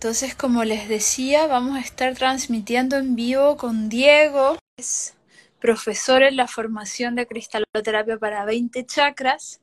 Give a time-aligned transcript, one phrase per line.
[0.00, 5.14] Entonces, como les decía, vamos a estar transmitiendo en vivo con Diego, que es
[5.60, 9.60] profesor en la formación de cristaloterapia para 20 chakras,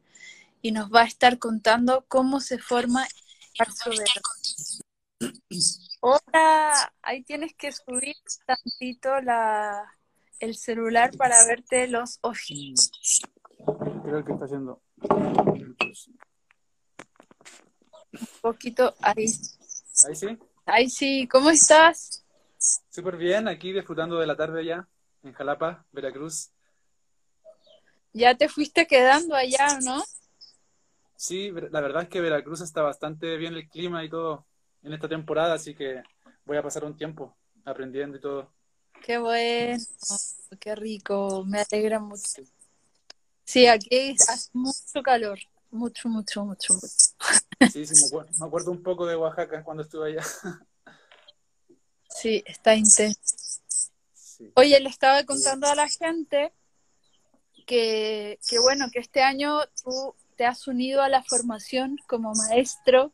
[0.61, 3.07] y nos va a estar contando cómo se forma
[3.57, 3.68] el.
[6.02, 8.15] Hola, ahí tienes que subir
[8.45, 9.91] tantito la,
[10.39, 12.91] el celular para verte los ojitos.
[14.04, 14.83] Creo que está haciendo.
[18.13, 19.26] Un poquito ahí.
[20.07, 20.38] Ahí sí.
[20.66, 22.23] Ahí sí, ¿cómo estás?
[22.89, 24.88] Súper bien, aquí disfrutando de la tarde ya,
[25.21, 26.49] en Jalapa, Veracruz.
[28.13, 30.01] Ya te fuiste quedando allá, ¿no?
[31.17, 34.45] Sí, la verdad es que Veracruz está bastante bien el clima y todo
[34.81, 36.01] en esta temporada, así que
[36.45, 38.53] voy a pasar un tiempo aprendiendo y todo.
[39.01, 39.77] Qué bueno,
[40.59, 42.43] qué rico, me alegra mucho.
[43.43, 45.39] Sí, aquí hace mucho calor,
[45.77, 46.88] mucho, mucho, mucho, mucho.
[47.72, 50.24] Sí, sí, me acuerdo, me acuerdo un poco de Oaxaca cuando estuve allá.
[52.10, 53.21] Sí, está intenso.
[54.13, 54.51] Sí.
[54.55, 56.51] Oye, le estaba contando a la gente
[57.66, 63.13] que, que, bueno, que este año tú te has unido a la formación como maestro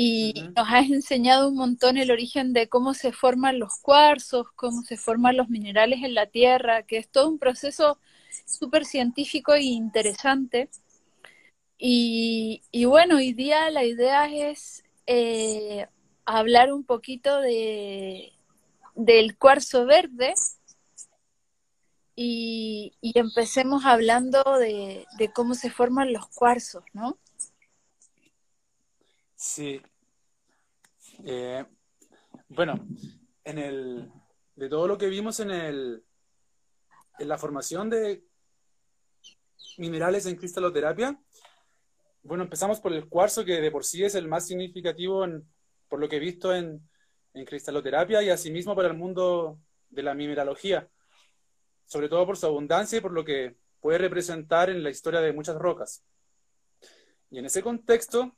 [0.00, 4.82] y nos has enseñado un montón el origen de cómo se forman los cuarzos, cómo
[4.82, 7.98] se forman los minerales en la tierra, que es todo un proceso
[8.46, 10.70] súper científico e interesante.
[11.78, 15.86] Y, y bueno, hoy día la idea es eh,
[16.24, 18.32] hablar un poquito de,
[18.96, 20.34] del cuarzo verde
[22.16, 27.16] y, y empecemos hablando de, de cómo se forman los cuarzos, ¿no?
[29.36, 29.80] Sí.
[31.24, 31.64] Eh,
[32.48, 32.74] bueno,
[33.44, 34.12] en el,
[34.56, 36.04] de todo lo que vimos en el,
[37.20, 38.24] en la formación de
[39.76, 41.16] minerales en cristaloterapia,
[42.28, 45.48] bueno, empezamos por el cuarzo, que de por sí es el más significativo en,
[45.88, 46.88] por lo que he visto en,
[47.34, 50.88] en cristaloterapia y asimismo para el mundo de la mineralogía,
[51.86, 55.32] sobre todo por su abundancia y por lo que puede representar en la historia de
[55.32, 56.04] muchas rocas.
[57.30, 58.36] Y en ese contexto,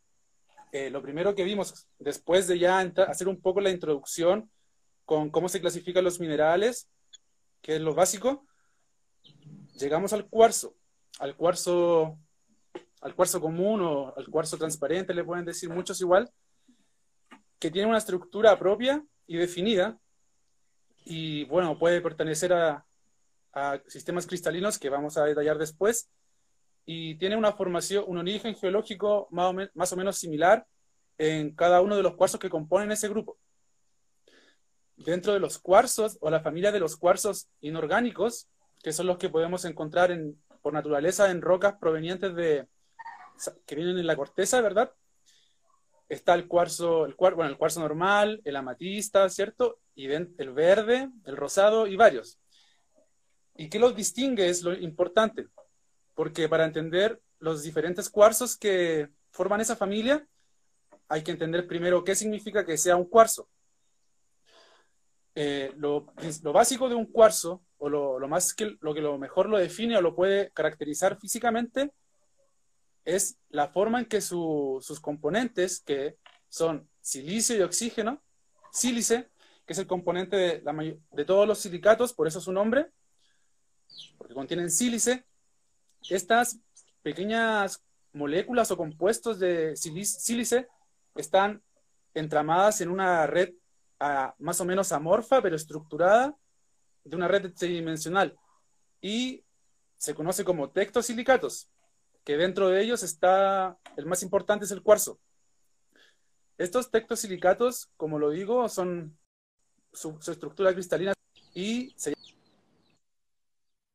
[0.73, 4.51] eh, lo primero que vimos, después de ya hacer un poco la introducción
[5.05, 6.89] con cómo se clasifican los minerales,
[7.61, 8.47] que es lo básico,
[9.75, 10.77] llegamos al cuarzo,
[11.19, 12.19] al cuarzo,
[13.01, 16.31] al cuarzo común o al cuarzo transparente, le pueden decir muchos igual,
[17.59, 19.99] que tiene una estructura propia y definida,
[21.05, 22.85] y bueno, puede pertenecer a,
[23.53, 26.11] a sistemas cristalinos que vamos a detallar después,
[26.85, 30.67] y tiene una formación, un origen geológico más o, más o, menos similar
[31.19, 33.39] en cada uno de los cuarzos que componen ese grupo.
[34.97, 38.49] Dentro de los cuarzos o la familia de los cuarzos inorgánicos,
[38.83, 42.67] que son los que podemos encontrar en, por naturaleza en rocas provenientes de
[43.67, 44.93] que vienen en la corteza, ¿verdad?
[46.09, 49.79] Está el cuarzo, el, bueno, el cuarzo normal, el amatista, ¿cierto?
[49.95, 52.39] Y el verde, el rosado y varios.
[53.57, 54.49] ¿Y qué los distingue?
[54.49, 55.49] Es lo importante
[56.21, 60.27] porque para entender los diferentes cuarzos que forman esa familia,
[61.09, 63.49] hay que entender primero qué significa que sea un cuarzo.
[65.35, 66.13] Eh, lo,
[66.43, 69.57] lo, básico de un cuarzo, o lo, lo, más que lo que lo mejor lo
[69.57, 71.91] define o lo puede caracterizar físicamente,
[73.05, 76.19] es la forma en que su, sus componentes, que
[76.49, 78.23] son silicio y oxígeno,
[78.73, 79.31] sílice,
[79.67, 82.91] que es el componente de, la, de todos los silicatos, por eso su nombre,
[84.19, 85.25] porque contienen sílice,
[86.09, 86.59] estas
[87.03, 90.69] pequeñas moléculas o compuestos de sílice
[91.15, 91.63] están
[92.15, 93.51] entramadas en una red
[94.01, 96.37] uh, más o menos amorfa, pero estructurada,
[97.05, 98.37] de una red tridimensional.
[99.01, 99.45] Y
[99.97, 101.71] se conoce como tectosilicatos,
[102.25, 105.19] que dentro de ellos está, el más importante es el cuarzo.
[106.59, 109.19] Estos tectosilicatos, como lo digo, son
[109.93, 111.15] su, estructura cristalina
[111.55, 112.15] y se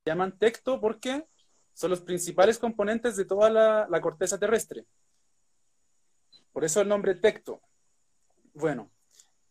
[0.06, 1.28] llaman tecto porque
[1.74, 4.86] son los principales componentes de toda la, la, corteza terrestre.
[6.54, 7.62] Por eso el nombre tecto.
[8.54, 8.90] Bueno,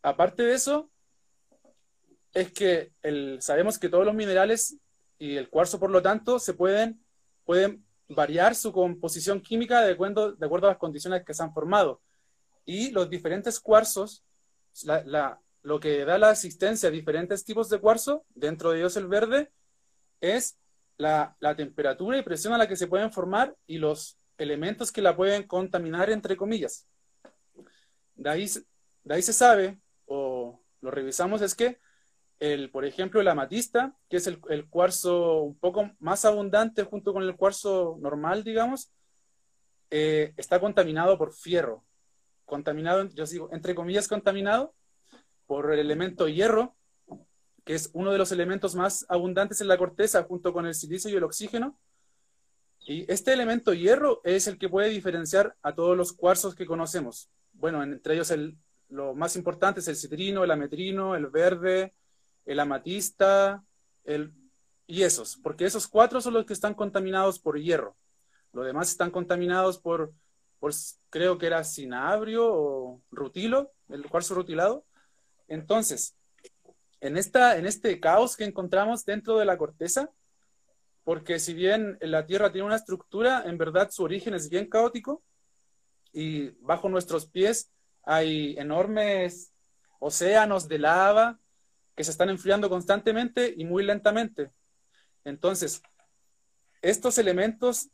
[0.03, 0.91] aparte de eso,
[2.35, 4.77] es que el, sabemos que todos los minerales
[5.19, 7.03] y el cuarzo, por lo tanto, se pueden,
[7.45, 11.53] pueden variar su composición química de acuerdo, de acuerdo a las condiciones que se han
[11.53, 12.01] formado.
[12.65, 14.25] Y los diferentes cuarzos,
[15.63, 19.51] lo que da la existencia a diferentes tipos de cuarzo, dentro de ellos el verde,
[20.21, 20.59] es
[20.97, 25.03] la, la, temperatura y presión a la que se pueden formar y los elementos que
[25.03, 26.87] la pueden contaminar, entre comillas.
[28.15, 28.49] De ahí,
[29.03, 31.79] de ahí se sabe, o lo revisamos, es que,
[32.53, 37.23] el, por ejemplo, el amatista, que es el, cuarzo un poco más abundante junto con
[37.23, 38.93] el cuarzo normal, digamos,
[39.91, 41.85] eh, está contaminado por fierro.
[42.45, 44.75] contaminado, yo digo, entre comillas, contaminado
[45.47, 46.77] por el elemento hierro,
[47.65, 51.11] que es uno de los elementos más abundantes en la corteza junto con el silicio
[51.11, 51.79] y el oxígeno.
[52.81, 57.31] Y este elemento hierro es el que puede diferenciar a todos los cuarzos que conocemos.
[57.55, 58.59] Bueno, entre ellos el,
[58.91, 61.95] lo más importante es el citrino, el ametrino, el verde,
[62.47, 63.65] el amatista,
[64.05, 64.33] el,
[64.87, 67.97] y esos, porque esos cuatro son los que están contaminados por hierro.
[68.53, 70.13] Los demás están contaminados por,
[70.59, 70.73] por
[71.11, 74.85] creo que era cinabrio o rutilo, el cuarzo rutilado.
[75.49, 76.17] Entonces,
[77.01, 80.11] en, esta, en este caos que encontramos dentro de la corteza,
[81.03, 85.23] porque si bien la Tierra tiene una estructura, en verdad su origen es bien caótico
[86.13, 87.71] y bajo nuestros pies
[88.03, 89.53] hay enormes
[89.99, 91.39] océanos de lava
[91.95, 94.51] que se están enfriando constantemente y muy lentamente.
[95.25, 95.83] Entonces,
[96.83, 97.89] estos elementos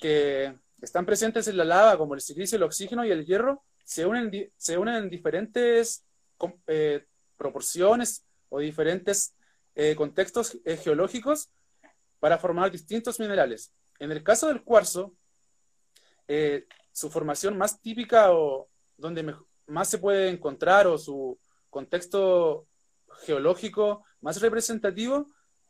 [0.00, 4.04] que están presentes en la lava, como el silicio, el oxígeno y el hierro, se
[4.04, 6.04] unen, se unen en diferentes
[6.66, 7.06] eh,
[7.36, 9.34] proporciones o diferentes
[9.74, 11.50] eh, contextos eh, geológicos
[12.18, 13.72] para formar distintos minerales.
[13.98, 15.14] En el caso del cuarzo,
[16.92, 19.36] su formación más típica o donde
[19.66, 21.38] más se puede encontrar o su
[21.68, 22.66] contexto
[23.24, 25.26] geológico más representativo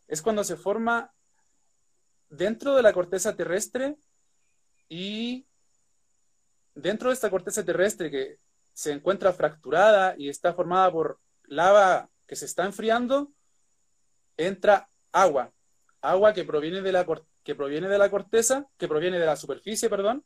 [0.08, 1.12] es cuando se forma
[2.28, 3.96] dentro de la corteza terrestre
[4.88, 5.46] y
[6.74, 8.38] dentro de esta corteza terrestre que
[8.72, 13.30] se encuentra fracturada y está formada por lava que se está enfriando,
[14.36, 15.52] entra agua,
[16.00, 17.06] agua que proviene de la,
[17.42, 20.24] que proviene de la corteza, que proviene de la superficie, perdón,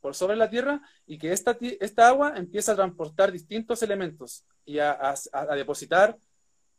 [0.00, 4.78] por sobre la tierra, y que esta, esta agua empieza a transportar distintos elementos y
[4.80, 6.16] a, a depositar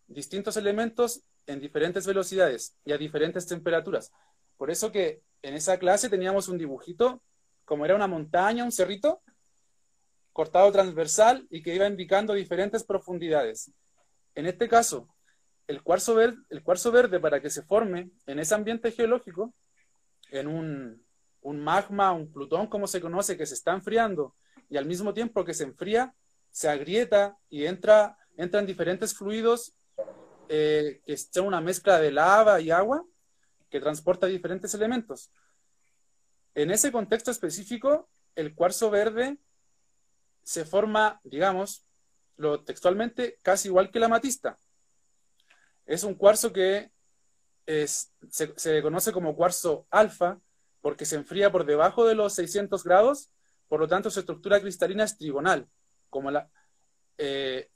[0.07, 4.12] distintos elementos en diferentes velocidades y a diferentes temperaturas.
[4.57, 7.21] Por eso que en esa clase teníamos un dibujito,
[7.65, 9.21] como era una montaña, un cerrito,
[10.33, 13.71] cortado transversal y que iba indicando diferentes profundidades.
[14.36, 15.09] En este caso,
[15.68, 19.54] el cuarzo, verde, el cuarzo verde para que se forme en ese ambiente geológico,
[20.30, 21.04] en un,
[21.42, 24.36] un magma, un plutón como se conoce, que se está enfriando
[24.69, 26.13] y al mismo tiempo que se enfría,
[26.51, 29.77] se agrieta y entra, entran diferentes fluidos
[30.50, 33.06] eh, que son una mezcla de lava y agua
[33.70, 35.32] que transporta diferentes elementos.
[36.56, 39.38] En ese contexto específico, el cuarzo verde
[40.44, 41.86] se forma, digamos,
[42.38, 44.58] lo textualmente, casi igual que la amatista.
[45.86, 46.92] Es un cuarzo que
[47.66, 50.40] es, se, conoce como cuarzo alfa
[50.82, 53.32] porque se enfría por debajo de los 600 grados,
[53.68, 55.68] por lo tanto su estructura cristalina es trigonal,
[56.10, 56.50] como la
[57.18, 57.70] eh,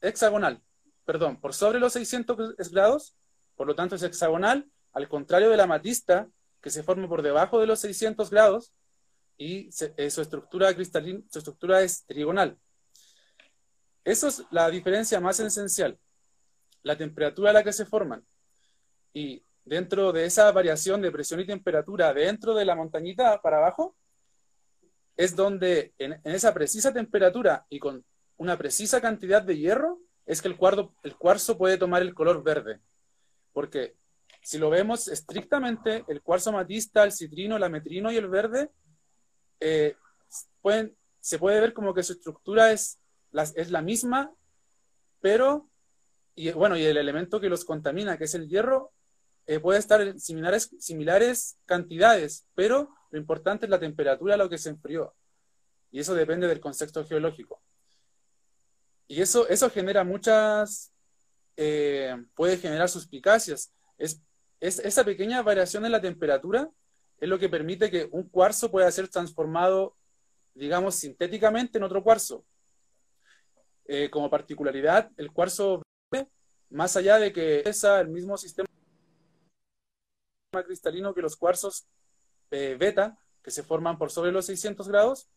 [0.00, 0.62] hexagonal,
[1.04, 3.16] perdón, por sobre los 600 grados,
[3.56, 6.28] por lo tanto es hexagonal, al contrario de la amatista,
[6.60, 8.72] que se forma por debajo de los 600 grados,
[9.36, 12.56] y eh, su estructura cristalina, su estructura es trigonal.
[14.04, 15.98] Esa es la diferencia más esencial,
[16.82, 18.24] la temperatura a la que se forman.
[19.12, 23.96] Y dentro de esa variación de presión y temperatura dentro de la montañita para abajo,
[25.16, 28.04] es donde en, esa precisa temperatura y con
[28.36, 32.80] una precisa cantidad de hierro, es que el cuarzo, puede tomar el color verde.
[33.52, 33.96] Porque
[34.42, 38.70] si lo vemos estrictamente, el cuarzo matista, el citrino, el ametrino y el verde
[39.60, 39.96] eh,
[41.20, 42.98] se puede ver como que su estructura es
[43.30, 44.32] la, la misma,
[45.20, 45.68] pero,
[46.34, 48.92] y, bueno, y el elemento que los contamina, que es el hierro,
[49.46, 54.48] eh, puede estar en similares, similares cantidades, pero lo importante es la temperatura a lo
[54.48, 55.14] que se enfrió.
[55.90, 57.62] Y eso depende del contexto geológico.
[59.06, 60.92] Y eso, eso genera muchas,
[61.56, 63.72] eh, puede generar suspicacias.
[63.98, 64.22] Es,
[64.60, 66.70] es, esa pequeña variación en la temperatura
[67.18, 69.96] es lo que permite que un cuarzo pueda ser transformado,
[70.54, 72.44] digamos, sintéticamente en otro cuarzo.
[73.86, 75.82] Eh, como particularidad, el cuarzo
[76.70, 78.66] más allá de que es el mismo sistema
[80.66, 81.86] cristalino que los cuarzos
[82.50, 85.28] eh, beta, que se forman por sobre los 600 grados,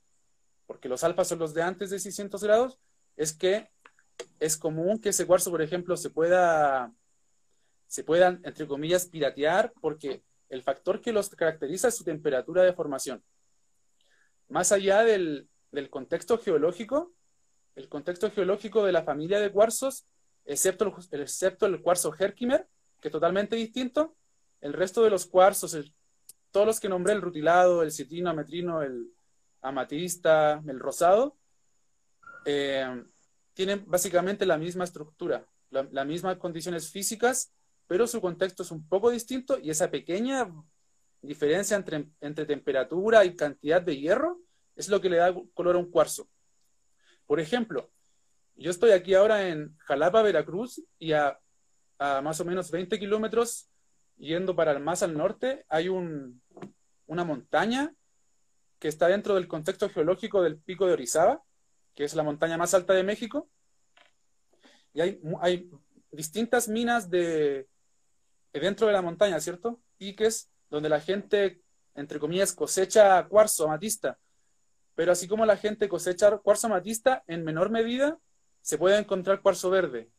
[0.65, 2.79] porque los alfas son los de antes de 600 grados,
[3.17, 3.69] es que
[4.39, 6.93] es común que ese cuarzo, por ejemplo, se pueda,
[7.87, 12.73] se puedan, entre comillas, piratear, porque el factor que los caracteriza es su temperatura de
[12.73, 13.23] formación.
[14.47, 15.49] Más allá del,
[15.89, 17.13] contexto geológico,
[17.75, 20.05] el contexto geológico de la familia de cuarzos,
[20.45, 22.67] excepto el, excepto el cuarzo Herkimer,
[23.01, 24.15] que es totalmente distinto,
[24.61, 25.77] el resto de los cuarzos,
[26.51, 29.11] todos los que nombré, el rutilado, el citrino, ametrino, el
[29.61, 31.35] amatista, el rosado,
[32.47, 33.03] eh,
[33.53, 37.51] tienen básicamente la misma estructura, las mismas condiciones físicas
[37.87, 40.53] pero su contexto es un poco distinto y esa pequeña
[41.21, 44.39] diferencia entre, temperatura y cantidad de hierro
[44.75, 46.29] es lo que le da color a un cuarzo.
[47.25, 47.89] Por ejemplo,
[48.55, 51.39] yo estoy aquí ahora en Jalapa, Veracruz, y a,
[51.97, 53.69] más o menos 20 kilómetros,
[54.17, 56.41] yendo para el más al norte, hay un,
[57.07, 57.93] una montaña
[58.79, 61.41] que está dentro del contexto geológico del pico de Orizaba,
[61.97, 63.49] que es la montaña más alta de México.
[64.93, 65.69] Y hay,
[66.11, 67.67] distintas minas de,
[68.53, 69.81] dentro de la montaña, ¿cierto?
[69.97, 71.61] Piques donde la gente,
[71.95, 74.19] entre comillas, cosecha cuarzo amatista.
[74.93, 78.19] Pero así como la gente cosecha cuarzo amatista, en menor medida
[78.61, 80.11] se puede encontrar cuarzo verde.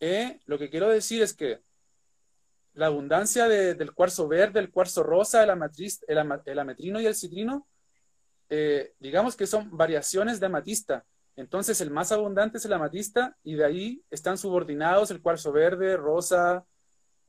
[0.00, 1.62] Eh, lo que quiero decir es que
[2.74, 5.50] la abundancia del cuarzo verde, el cuarzo rosa, el,
[6.08, 7.68] el, ametrino y el citrino,
[8.48, 11.04] eh, digamos que son variaciones de amatista.
[11.36, 15.96] Entonces el más abundante es el amatista y de ahí están subordinados el cuarzo verde,
[15.96, 16.64] rosa,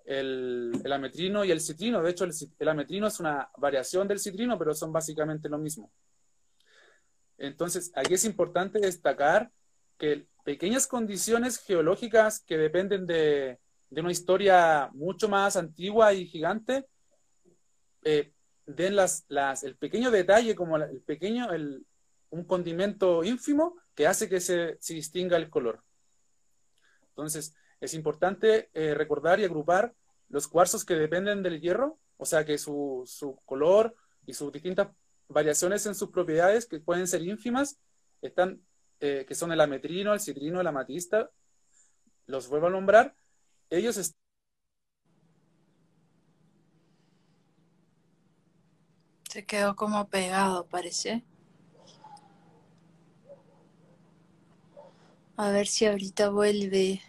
[0.07, 2.01] el, ametrino y el citrino.
[2.01, 5.91] De hecho, el, ametrino es una variación del citrino, pero son básicamente lo mismo.
[7.37, 9.51] Entonces, aquí es importante destacar
[9.97, 13.59] que pequeñas condiciones geológicas que dependen de,
[13.91, 16.85] una historia mucho más antigua y gigante,
[18.03, 18.31] eh,
[18.67, 19.25] den las,
[19.63, 21.85] el pequeño detalle, como el pequeño, el,
[22.29, 25.81] un condimento ínfimo que hace que se, distinga el color.
[27.09, 29.95] Entonces, es importante eh, recordar y agrupar
[30.29, 33.05] los cuarzos que dependen del hierro, o sea que su,
[33.45, 33.95] color
[34.25, 34.89] y sus distintas
[35.29, 37.79] variaciones en sus propiedades, que pueden ser ínfimas,
[38.21, 38.61] están,
[38.99, 41.31] eh, que son el ametrino, el citrino, el amatista,
[42.25, 43.15] los vuelvo a nombrar,
[43.69, 43.97] ellos
[49.37, 51.23] Se quedó como pegado, parece.
[55.35, 57.03] A ver si ahorita vuelve.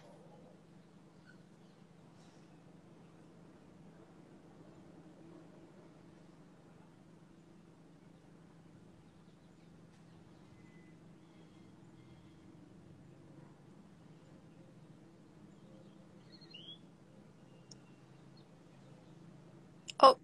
[19.99, 20.19] Oh,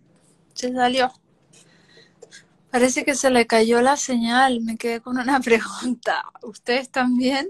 [0.53, 1.12] se salió.
[2.75, 4.60] Parece que se le cayó la señal.
[4.60, 6.25] Me quedé con una pregunta.
[6.41, 7.50] ¿Ustedes también?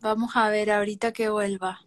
[0.00, 1.82] Vamos a ver ahorita que vuelva.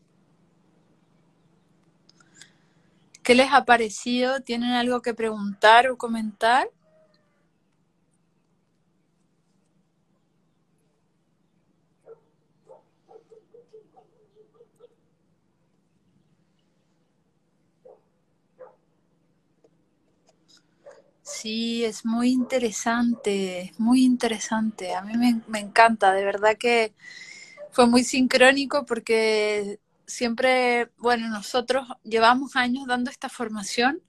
[3.23, 4.41] ¿Qué les ha parecido?
[4.41, 6.69] ¿Tienen algo que preguntar o comentar?
[21.41, 24.93] Sí, es muy interesante, muy interesante.
[24.95, 26.93] A mí me, me encanta, de verdad que
[27.71, 34.01] fue muy sincrónico porque siempre, bueno, nosotros llevamos años dando esta formación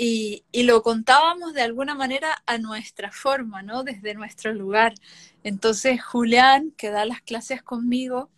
[0.00, 3.82] y, lo contábamos de alguna manera a nuestra forma, ¿no?
[3.82, 4.94] Desde nuestro lugar.
[5.42, 8.30] Entonces Julián, que da las clases conmigo,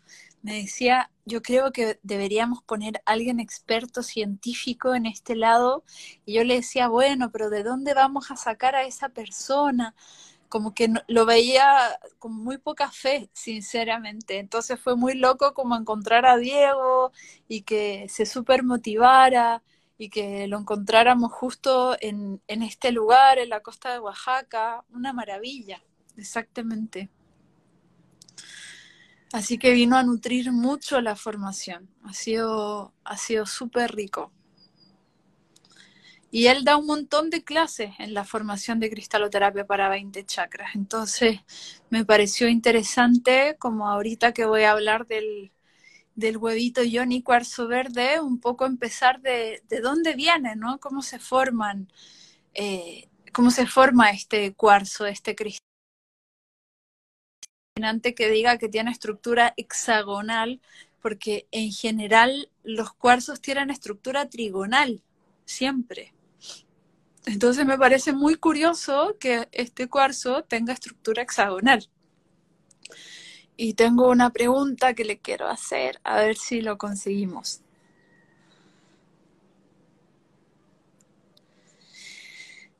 [0.43, 5.85] me decía, yo creo que deberíamos poner a alguien experto científico en este lado.
[6.25, 9.95] Y yo le decía, bueno, pero ¿de dónde vamos a sacar a esa persona?
[10.49, 14.39] como que lo veía con muy poca fe, sinceramente.
[14.41, 17.13] Entonces fue muy loco como encontrar a Diego
[17.49, 19.63] y que se super motivara
[20.01, 24.83] y que lo encontráramos justo en, en este lugar, en la costa de Oaxaca.
[24.89, 25.85] Una maravilla,
[26.17, 27.11] exactamente.
[29.31, 31.91] Así que vino a nutrir mucho la formación.
[32.03, 34.33] Ha sido, ha sido súper rico.
[36.31, 40.77] Y él da un montón de clases en la formación de cristaloterapia para 20 chakras.
[40.77, 41.41] Entonces,
[41.91, 45.53] me pareció interesante, como ahorita que voy a hablar del,
[46.21, 50.79] del huevito Yoni cuarzo verde, un poco empezar de, de dónde viene, ¿no?
[50.79, 51.91] Cómo se forman,
[52.55, 55.61] eh, cómo se forma este cuarzo, este cristal
[58.15, 60.61] que diga que tiene estructura hexagonal,
[61.01, 65.03] porque en general los cuarzos tienen estructura trigonal,
[65.47, 66.13] siempre.
[67.27, 71.89] Entonces me parece muy curioso que este cuarzo tenga estructura hexagonal.
[73.63, 77.61] Y tengo una pregunta que le quiero hacer, a ver si lo conseguimos.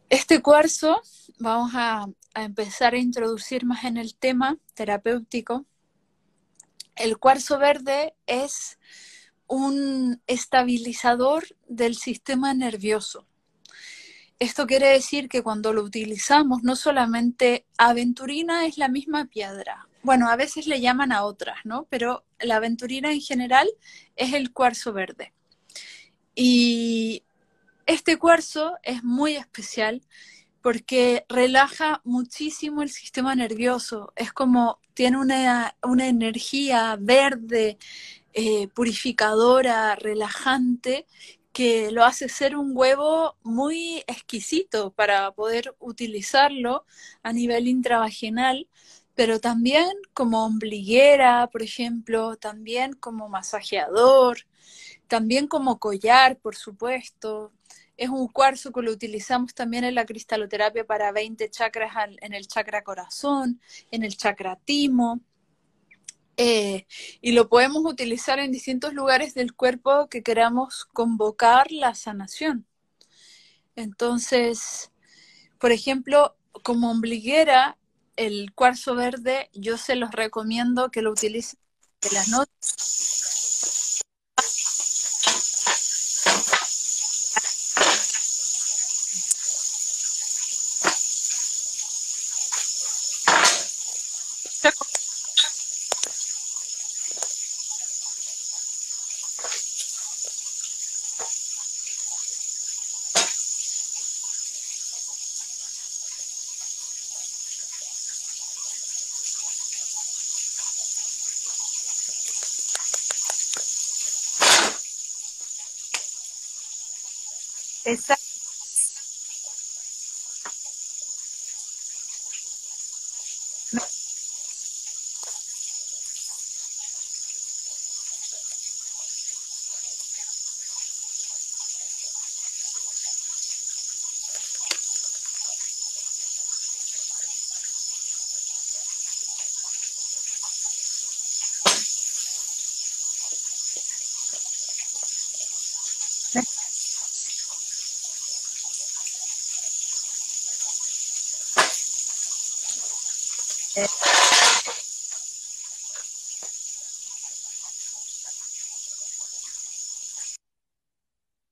[0.09, 1.03] Este cuarzo,
[1.39, 5.67] vamos a, empezar a introducir más en el tema terapéutico.
[6.97, 8.79] El cuarzo verde es
[9.47, 13.27] un estabilizador del sistema nervioso.
[14.39, 19.90] Esto quiere decir que cuando lo utilizamos, no solamente aventurina es la misma piedra.
[20.03, 21.87] Bueno, a veces le llaman a otras, ¿no?
[21.91, 23.69] Pero la aventurina en general
[24.17, 25.33] es el cuarzo verde.
[26.35, 27.23] Y
[27.87, 30.03] este cuarzo es muy especial
[30.63, 34.13] porque relaja muchísimo el sistema nervioso.
[34.17, 37.79] Es como tiene una, energía verde,
[38.33, 41.07] eh, purificadora, relajante,
[41.53, 46.85] que lo hace ser un huevo muy exquisito para poder utilizarlo
[47.23, 48.69] a nivel intravaginal,
[49.21, 54.47] pero también como ombliguera, por ejemplo, también como masajeador,
[55.09, 57.53] también como collar, por supuesto.
[57.99, 62.49] Es un cuarzo que lo utilizamos también en la cristaloterapia para 20 chakras en el
[62.49, 63.61] chakra corazón,
[63.91, 65.21] en el chakra timo.
[66.39, 66.87] Eh,
[67.21, 72.65] y lo podemos utilizar en distintos lugares del cuerpo que queramos convocar la sanación.
[73.77, 74.91] Entonces,
[75.59, 77.77] por ejemplo, como ombliguera,
[78.21, 81.59] el cuarzo verde, yo se los recomiendo que lo utilicen
[82.03, 83.90] de las noches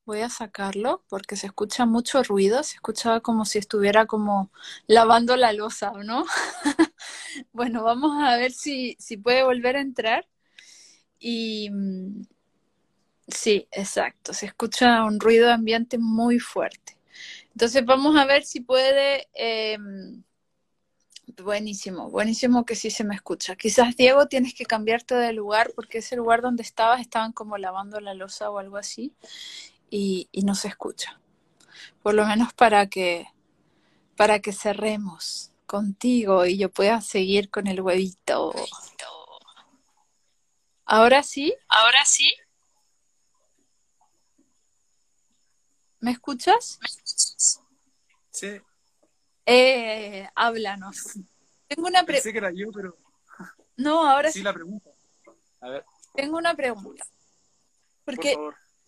[0.05, 4.51] Voy a sacarlo porque se escucha mucho ruido, se escucha como si estuviera como
[4.87, 6.25] lavando la losa, ¿no?
[7.53, 10.27] bueno, vamos a ver si, si puede volver a entrar.
[11.19, 12.23] Y mm,
[13.29, 16.97] sí, exacto, se escucha un ruido ambiente muy fuerte.
[17.53, 19.29] Entonces vamos a ver si puede...
[19.35, 20.25] Em,
[21.37, 23.57] buenísimo, buenísimo que sí se me escucha.
[23.57, 28.01] Quizás, Diego, tienes que cambiarte de lugar porque ese lugar donde estabas estaban como lavando
[28.01, 29.15] la losa o algo así
[29.91, 31.21] y, no se escucha.
[32.03, 33.27] Por lo menos para que,
[34.17, 38.55] para que cerremos contigo y yo pueda seguir con el huevito.
[40.85, 41.55] Ahora sí.
[41.69, 42.35] Ahora sí.
[46.01, 46.79] ¿Me escuchas?
[48.31, 48.61] Sí.
[49.51, 51.15] Eh, háblanos.
[51.69, 52.13] Tengo una pregunta.
[52.13, 52.95] Pensé que era yo, pero.
[53.79, 54.43] No, ahora sí.
[54.43, 54.91] la pregunta.
[55.63, 55.85] A ver.
[56.15, 57.03] Tengo una pregunta.
[58.05, 58.37] Porque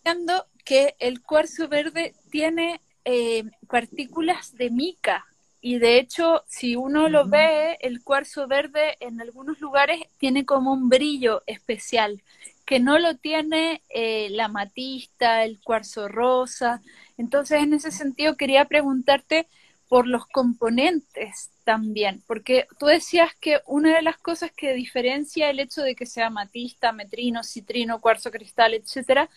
[0.04, 5.24] viendo que el cuarzo verde tiene eh, partículas de mica
[5.62, 10.72] y de hecho si uno lo ve el cuarzo verde en algunos lugares tiene como
[10.72, 12.22] un brillo especial
[12.64, 16.82] que no lo tiene eh, la matista, el cuarzo rosa.
[17.18, 19.48] Entonces en ese sentido quería preguntarte
[19.90, 25.58] por los componentes también, porque tú decías que una de las cosas que diferencia el
[25.58, 29.28] hecho de que sea matista, metrino, citrino, cuarzo cristal, etcétera,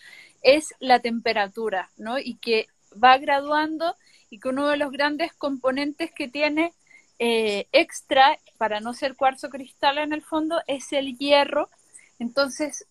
[0.42, 2.20] es la temperatura, ¿no?
[2.20, 2.68] Y que
[3.02, 3.96] va graduando
[4.30, 6.72] y que uno de los grandes componentes que tiene
[7.18, 11.68] eh, extra, para no ser cuarzo cristal en el fondo, es el hierro.
[12.20, 12.86] Entonces,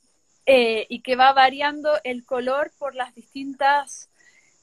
[0.46, 4.10] eh, y que va variando el color por las distintas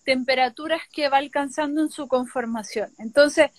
[0.04, 2.92] temperaturas que va alcanzando en su conformación.
[2.98, 3.50] Entonces,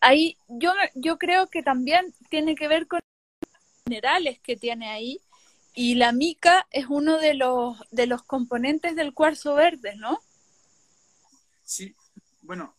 [0.00, 5.20] ahí yo, yo creo que también tiene que ver con los minerales que tiene ahí
[5.74, 10.20] y la mica es uno de los, de los componentes del cuarzo verde, ¿no?
[11.64, 11.94] Sí,
[12.42, 12.74] bueno,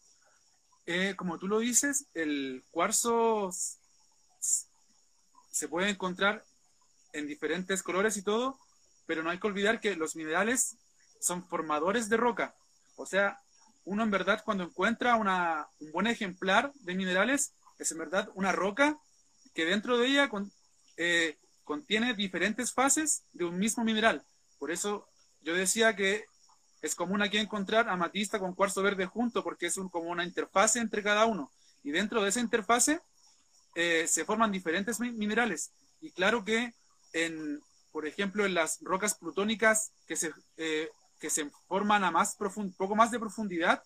[0.85, 3.49] eh, como tú lo dices, el cuarzo
[5.49, 6.43] se puede encontrar
[7.13, 8.59] en diferentes colores y todo,
[9.05, 10.77] pero no hay que olvidar que los minerales
[11.19, 12.55] son formadores de roca.
[12.95, 13.39] O sea,
[13.85, 18.51] uno en verdad cuando encuentra una, un buen ejemplar de minerales, es en verdad una
[18.51, 18.97] roca
[19.53, 20.29] que dentro de ella
[20.97, 24.23] eh, contiene diferentes fases de un mismo mineral.
[24.57, 25.07] Por eso
[25.41, 26.25] yo decía que
[26.81, 31.01] es común aquí encontrar amatista con cuarzo verde junto, porque es como una interfase entre
[31.01, 31.51] cada uno.
[31.83, 33.01] Y dentro de esa interfase
[33.75, 35.71] eh, se forman diferentes minerales.
[36.01, 36.73] Y claro que,
[37.13, 40.89] en, por ejemplo, en las rocas plutónicas que se eh,
[41.23, 42.35] que se forman a más
[42.75, 43.81] poco más de profundidad,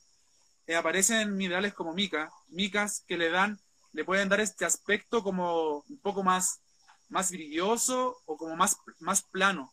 [0.65, 3.59] eh, aparecen minerales como mica, micas que le dan,
[3.93, 6.61] le pueden dar este aspecto como un poco más,
[7.09, 9.71] más brilloso o como más, más plano.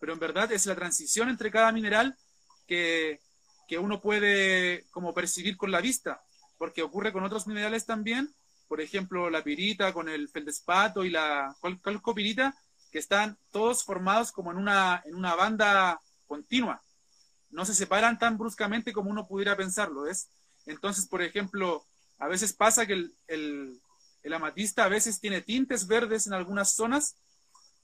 [0.00, 2.16] Pero en verdad es la transición entre cada mineral
[2.66, 3.20] que,
[3.68, 6.20] que uno puede como percibir con la vista,
[6.58, 8.34] porque ocurre con otros minerales también,
[8.66, 12.56] por ejemplo, la pirita con el feldespato y la calcopirita,
[12.90, 16.00] que están todos formados como en una, en una banda
[16.32, 16.82] continua.
[17.50, 20.06] No se separan tan bruscamente como uno pudiera pensarlo.
[20.06, 20.30] ¿es?
[20.64, 21.84] Entonces, por ejemplo,
[22.18, 23.80] a veces pasa que el, el,
[24.22, 27.16] el amatista a veces tiene tintes verdes en algunas zonas,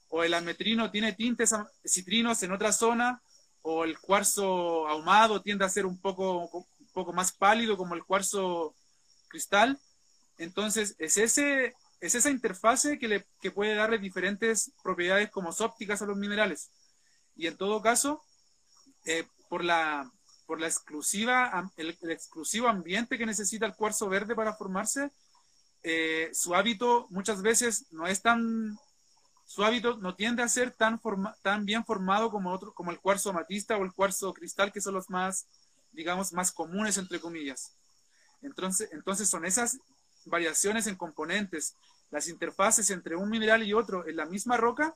[0.08, 3.20] o el ametrino tiene tintes citrinos en otra zona,
[3.60, 8.04] o el cuarzo ahumado tiende a ser un poco, un poco más pálido como el
[8.04, 8.74] cuarzo
[9.28, 9.78] cristal.
[10.38, 16.00] Entonces, es, ese, es esa interfase que, le, que puede darle diferentes propiedades como ópticas
[16.00, 16.70] a los minerales.
[17.36, 18.22] Y en todo caso,
[19.08, 20.12] eh, por, la,
[20.44, 25.10] por la exclusiva, el, exclusivo ambiente que necesita el cuarzo verde para formarse,
[25.82, 28.78] eh, su hábito muchas veces no es tan,
[29.46, 31.00] su hábito no tiende a ser tan,
[31.40, 34.92] tan bien formado como, otro, como el cuarzo amatista o el cuarzo cristal, que son
[34.92, 35.46] los más,
[35.92, 37.72] digamos, más comunes, entre comillas.
[38.42, 39.78] Entonces, entonces son esas
[40.26, 41.76] variaciones en componentes,
[42.10, 44.94] las interfaces entre un mineral y otro en la misma roca,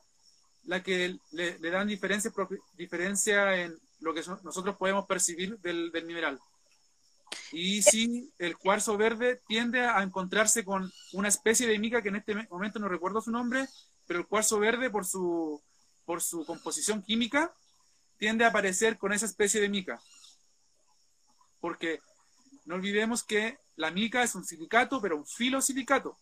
[0.65, 2.31] la que le, dan diferencia,
[2.77, 6.37] diferencia en lo que nosotros podemos percibir del, mineral.
[7.53, 12.17] Y si el cuarzo verde tiende a encontrarse con una especie de mica que en
[12.17, 13.65] este momento no recuerdo su nombre,
[14.05, 15.61] pero el cuarzo verde por su,
[16.05, 17.53] por su composición química
[18.17, 20.01] tiende a aparecer con esa especie de mica.
[21.61, 22.01] Porque
[22.65, 26.19] no olvidemos que la mica es un silicato, pero un filosilicato,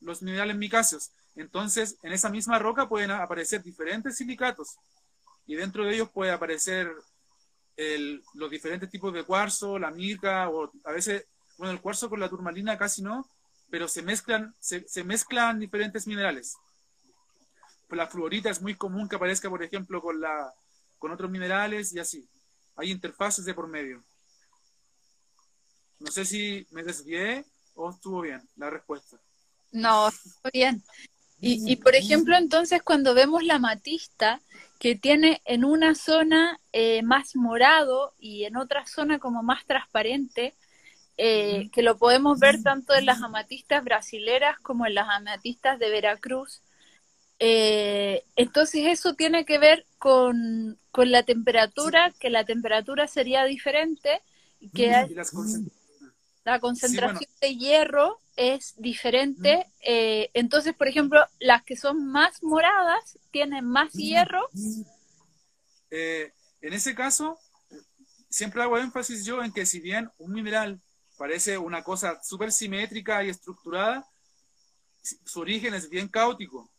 [0.00, 1.10] los minerales micáceos.
[1.34, 4.78] Entonces, en esa misma roca pueden aparecer diferentes silicatos
[5.48, 6.94] y dentro de ellos puede aparecer
[8.34, 12.28] los diferentes tipos de cuarzo, la mica, o a veces, bueno, el cuarzo con la
[12.28, 13.26] turmalina casi no,
[13.70, 16.56] pero se mezclan, se, mezclan diferentes minerales.
[17.88, 20.52] La fluorita es muy común que aparezca, por ejemplo, con, la,
[20.98, 22.28] con otros minerales y así.
[22.76, 24.04] Hay interfaces de por medio.
[25.98, 29.18] No sé si me desvié o estuvo bien la respuesta.
[29.72, 30.10] No,
[30.52, 30.82] bien.
[31.40, 34.40] Y, y, por ejemplo, entonces cuando vemos la matista,
[34.78, 40.54] que tiene en una zona eh, más morado y en otra zona como más transparente,
[41.16, 45.90] eh, que lo podemos ver tanto en las amatistas brasileras como en las amatistas de
[45.90, 46.62] Veracruz.
[47.40, 54.22] Eh, entonces eso tiene que ver con, con, la temperatura, que la temperatura sería diferente,
[54.74, 55.14] que hay,
[56.50, 59.66] la concentración de hierro es diferente.
[59.80, 64.48] Eh, entonces, por ejemplo, las que son más moradas tienen más hierro.
[65.90, 67.38] Eh, en ese caso,
[68.30, 70.80] siempre hago énfasis yo en que si bien un mineral
[71.18, 74.06] parece una cosa súper simétrica y estructurada,
[75.02, 76.70] su origen es bien caótico.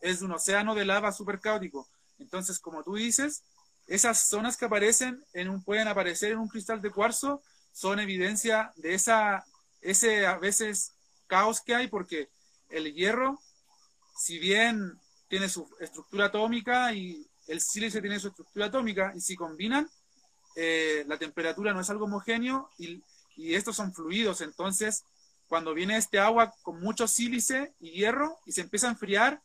[0.00, 1.88] es un océano de lava súper caótico.
[2.18, 3.42] Entonces, como tú dices,
[3.86, 8.72] esas zonas que aparecen en un, pueden aparecer en un cristal de cuarzo son evidencia
[8.76, 9.44] de esa,
[9.80, 10.92] ese a veces
[11.26, 12.30] caos que hay, porque
[12.68, 13.40] el hierro,
[14.16, 19.34] si bien tiene su estructura atómica y el sílice tiene su estructura atómica, y si
[19.34, 19.88] combinan,
[20.54, 23.02] eh, la temperatura no es algo homogéneo y,
[23.36, 24.42] y, estos son fluidos.
[24.42, 25.04] Entonces,
[25.48, 29.42] cuando viene este agua con mucho sílice y hierro y se empieza a enfriar,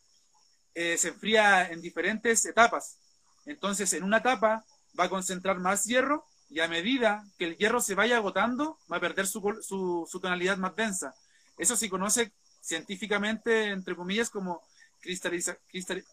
[0.74, 3.00] eh, se enfría en diferentes etapas.
[3.46, 4.66] Entonces, en una etapa
[5.00, 8.98] va a concentrar más hierro y a medida que el hierro se vaya agotando, va
[8.98, 11.14] a perder su, su, tonalidad más densa.
[11.58, 12.32] Eso se conoce
[12.62, 14.62] científicamente, entre comillas, como
[15.02, 15.58] cristaliza,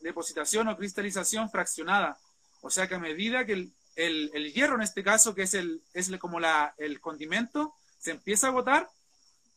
[0.01, 2.19] depositación o cristalización fraccionada.
[2.63, 5.55] O sea que a medida que el, el, el hierro, en este caso, que es,
[5.55, 8.91] el, es como la, el condimento, se empieza a agotar,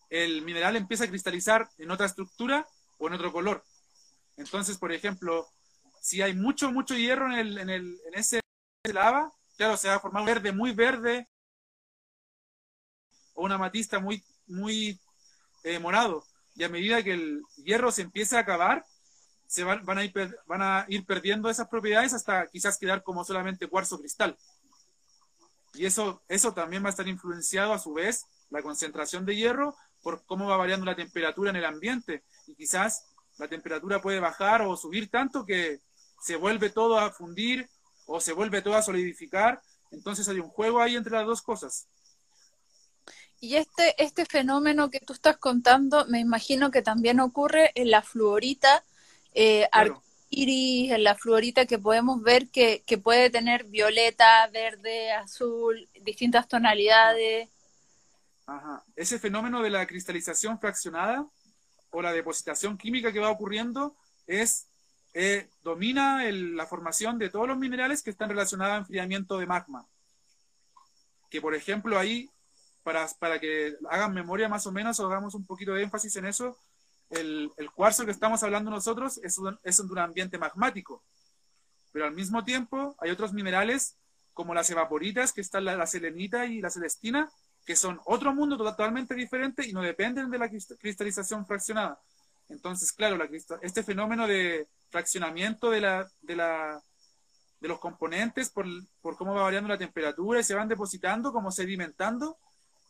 [0.10, 3.64] el mineral empieza a cristalizar en otra estructura o en otro color.
[4.38, 5.48] Entonces, por ejemplo,
[6.00, 8.40] si hay mucho, mucho hierro en, el, en, el, en ese
[8.94, 11.28] lava, claro, se va a formar un verde muy verde
[13.34, 15.00] o una matista muy, muy
[15.64, 16.24] eh, morado.
[16.56, 18.86] Y a medida que el hierro se empieza a acabar,
[19.48, 20.14] se van, van, a ir,
[20.46, 24.38] van a ir perdiendo esas propiedades hasta quizás quedar como solamente cuarzo cristal.
[25.74, 29.76] Y eso, eso también va a estar influenciado a su vez la concentración de hierro
[30.02, 32.24] por cómo va variando la temperatura en el ambiente.
[32.48, 33.06] Y quizás
[33.38, 35.82] la temperatura puede bajar o subir tanto que
[36.20, 37.70] se vuelve todo a fundir
[38.08, 39.62] o se vuelve todo a solidificar.
[39.92, 41.88] Entonces hay un juego ahí entre las dos cosas.
[43.40, 48.02] Y este, este fenómeno que tú estás contando, me imagino que también ocurre en la
[48.02, 48.84] fluorita
[49.34, 49.68] eh,
[50.32, 57.50] en la fluorita que podemos ver que, que puede tener violeta, verde, azul, distintas tonalidades.
[58.48, 58.84] Ajá.
[58.96, 61.28] Ese fenómeno de la cristalización fraccionada
[61.92, 64.68] o la depositación química que va ocurriendo es
[65.20, 69.88] eh, domina la formación de todos los minerales que están relacionados a enfriamiento de magma.
[71.32, 72.30] Que por ejemplo ahí,
[72.84, 76.28] para, para que hagan memoria más o menos o hagamos un poquito de énfasis en
[76.28, 76.56] eso,
[77.10, 81.02] el, cuarzo que estamos hablando nosotros es un, es un ambiente magmático.
[81.92, 83.96] Pero al mismo tiempo hay otros minerales
[84.36, 87.28] como las evaporitas, que están la selenita y la celestina,
[87.66, 92.00] que son otro mundo totalmente diferente y no dependen de la cristalización fraccionada.
[92.50, 93.18] Entonces, claro,
[93.62, 96.82] este fenómeno de fraccionamiento de, la, de, la,
[97.60, 98.66] de los componentes por,
[99.02, 102.38] por, cómo va variando la temperatura y se van depositando como sedimentando,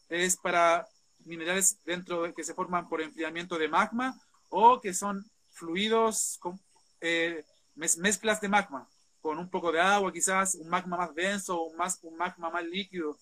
[0.10, 0.88] es para
[1.26, 4.15] minerales dentro que se forman por enfriamiento de magma
[4.50, 6.60] o que son fluidos, con,
[7.02, 7.43] eh,
[7.76, 8.88] mezclas de magma,
[9.22, 12.63] con un poco de agua, quizás un magma más denso o más, un magma más
[12.63, 13.17] líquido.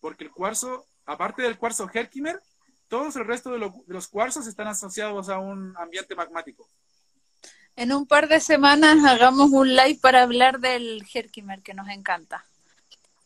[0.00, 2.40] Porque el cuarzo, aparte del cuarzo Herkimer,
[2.90, 6.68] todos el resto de, los cuarzos están asociados a un ambiente magmático.
[7.76, 12.44] En un par de semanas hagamos un live para hablar del Herkimer, que nos encanta.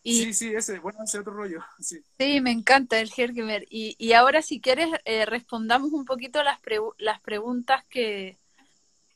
[0.05, 1.65] sí, sí, ese, bueno, ese otro rollo.
[2.19, 3.67] Sí, me encanta el Herkimer.
[3.71, 6.61] Y, y ahora, si quieres, eh, respondamos un poquito las,
[6.99, 8.39] las preguntas que,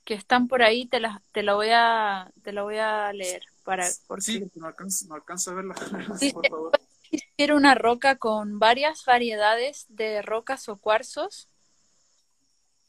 [0.05, 3.43] que están por ahí, te las te la voy a te la voy a leer
[3.63, 3.85] para
[4.19, 5.75] sí no alcanzo, a verla
[6.33, 6.73] por favor
[7.11, 11.49] existir una roca con varias variedades de rocas o cuarzos?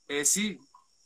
[0.08, 0.60] Eh, sí,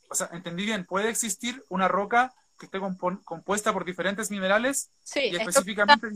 [0.08, 2.78] o sea, entendí bien, puede existir una roca que esté
[3.24, 6.06] compuesta por diferentes minerales sí, y específicamente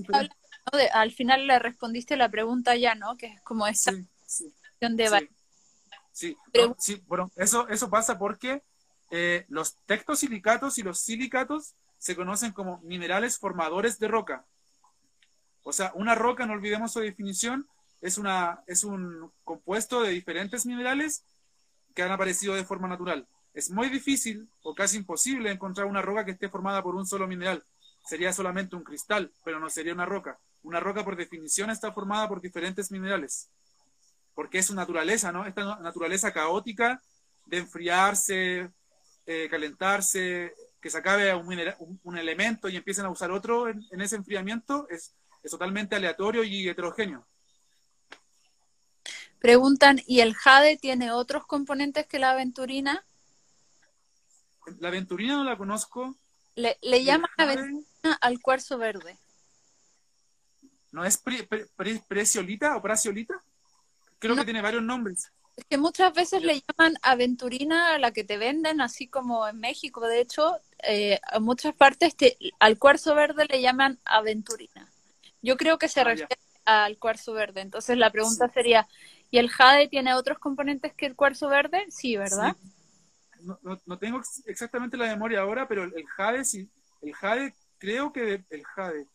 [0.93, 3.17] al final le respondiste la pregunta ya, ¿no?
[3.17, 3.93] Que es como esta
[4.27, 5.29] sí, de
[6.13, 6.37] sí,
[6.79, 8.63] sí, bueno, eso, eso pasa porque
[9.11, 14.45] eh, los tectosilicatos y los silicatos se conocen como minerales formadores de roca.
[15.69, 17.69] O sea, una roca, no olvidemos su definición,
[18.01, 21.25] es, una, es un compuesto de diferentes minerales
[21.95, 23.29] que han aparecido de forma natural.
[23.53, 27.29] Es muy difícil o casi imposible encontrar una roca que esté formada por un solo
[27.29, 27.63] mineral.
[28.03, 30.39] Sería solamente un cristal, pero no sería una roca.
[30.63, 33.51] Una roca por definición está formada por diferentes minerales.
[34.35, 35.45] Porque es su naturaleza, ¿no?
[35.45, 37.03] Esta naturaleza caótica
[37.45, 38.71] de enfriarse,
[39.27, 41.55] eh, calentarse, que se acabe un,
[42.05, 46.45] un, elemento y empiecen a usar otro en, en ese enfriamiento, es es totalmente aleatorio
[46.45, 47.27] y heterogéneo.
[49.41, 53.05] Preguntan, ¿y el jade tiene otros componentes que la aventurina?
[54.81, 56.17] La aventurina no la conozco.
[56.57, 59.19] Le, le llaman aventurina al cuarzo verde.
[60.91, 61.23] ¿No es
[62.09, 63.43] preciolita o praciolita?
[64.19, 65.31] Creo que tiene varios nombres.
[65.57, 69.59] Es que muchas veces le llaman aventurina a la que te venden, así como en
[69.61, 70.07] México.
[70.07, 72.15] De hecho, eh, en muchas partes
[72.59, 74.91] al cuarzo verde le llaman aventurina.
[75.49, 77.63] Yo creo que se ah, refiere al cuarzo verde.
[77.63, 78.87] Entonces la pregunta sería,
[79.31, 81.87] ¿y el jade tiene otros componentes que el cuarzo verde?
[81.89, 82.55] Sí, ¿verdad?
[83.41, 88.63] No, tengo exactamente la memoria ahora, pero el, jade sí, el jade creo que el
[88.63, 89.07] jade.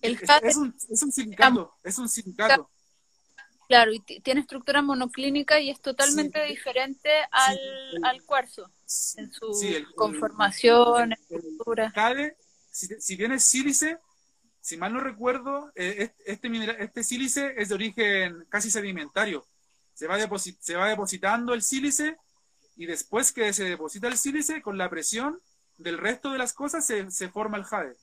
[0.00, 2.70] El jade es, un, es un silicato, es un silicato.
[3.66, 7.58] Claro, y tiene estructura monoclínica y es totalmente diferente al,
[8.04, 8.70] al, cuarzo
[9.16, 9.50] en su
[9.96, 11.90] conformación, estructura.
[11.90, 12.36] Jade,
[12.70, 13.98] si, si bien es sílice,
[14.64, 16.48] si mal no recuerdo, eh, este,
[16.78, 19.46] este sílice es de origen casi sedimentario.
[19.92, 20.16] Se va,
[20.58, 22.16] se va depositando el sílice
[22.74, 25.38] y después que se deposita el sílice, con la presión
[25.76, 27.94] del resto de las cosas se, se forma el jade.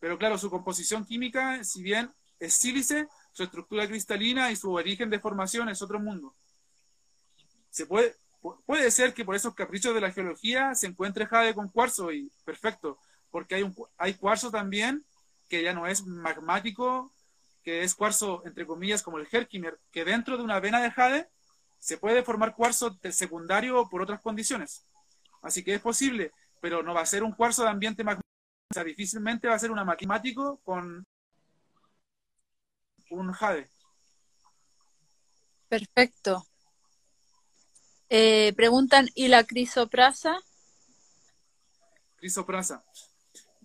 [0.00, 5.08] Pero claro, su composición química, si bien es sílice, su estructura cristalina y su origen
[5.08, 6.34] de formación es otro mundo.
[7.70, 8.16] Se puede,
[8.66, 12.28] puede ser que por esos caprichos de la geología se encuentre jade con cuarzo y
[12.44, 12.98] perfecto,
[13.30, 15.04] porque hay, un, hay cuarzo también
[15.48, 17.12] que ya no es magmático,
[17.62, 21.28] que es cuarzo, entre comillas, como el Herkimer, que dentro de una vena de jade
[21.78, 24.84] se puede formar cuarzo secundario por otras condiciones.
[25.42, 28.28] Así que es posible, pero no va a ser un cuarzo de ambiente magmático,
[28.70, 31.04] o sea, difícilmente va a ser una matemático con
[33.10, 33.68] un jade.
[35.68, 36.46] Perfecto.
[38.08, 40.38] Eh, preguntan, ¿y la crisoprasa?
[42.16, 42.84] Crisoprasa.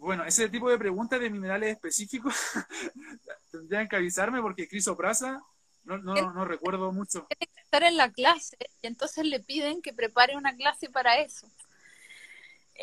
[0.01, 2.33] Bueno, ese tipo de preguntas de minerales específicos
[3.51, 5.39] tendrían que avisarme porque crisoprasa
[5.83, 7.27] no, no, no recuerdo mucho.
[7.29, 11.19] Tiene que estar en la clase y entonces le piden que prepare una clase para
[11.19, 11.47] eso.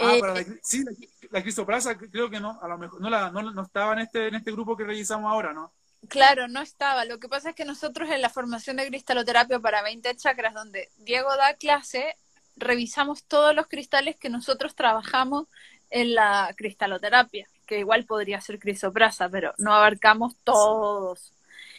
[0.01, 0.85] Ah, para la, eh, sí,
[1.31, 4.29] la, crisoprasa creo que no, a lo mejor no, la, no, no estaba en este,
[4.29, 5.73] en este grupo que revisamos ahora, ¿no?
[6.09, 7.05] Claro, no estaba.
[7.05, 10.89] Lo que pasa es que nosotros en la formación de cristaloterapia para 20 chakras, donde
[10.99, 12.15] Diego da clase,
[12.55, 15.49] revisamos todos los cristales que nosotros trabajamos
[15.91, 21.33] en la cristaloterapia, que igual podría ser crisoprasa, pero no abarcamos todos.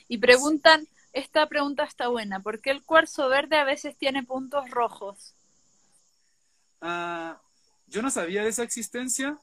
[0.07, 4.69] Y preguntan, esta pregunta está buena, ¿por qué el cuarzo verde a veces tiene puntos
[4.69, 5.33] rojos?
[6.81, 7.39] Ah,
[7.87, 9.37] yo no sabía de esa existencia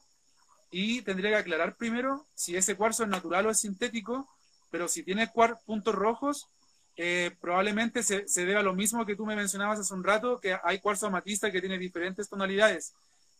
[0.71, 4.27] y tendría que aclarar primero si ese cuarzo es natural o es sintético,
[4.69, 5.31] pero si tiene
[5.65, 6.47] puntos rojos,
[6.95, 10.39] eh, probablemente se, se debe a lo mismo que tú me mencionabas hace un rato,
[10.39, 12.93] que hay cuarzo amatista que tiene diferentes tonalidades,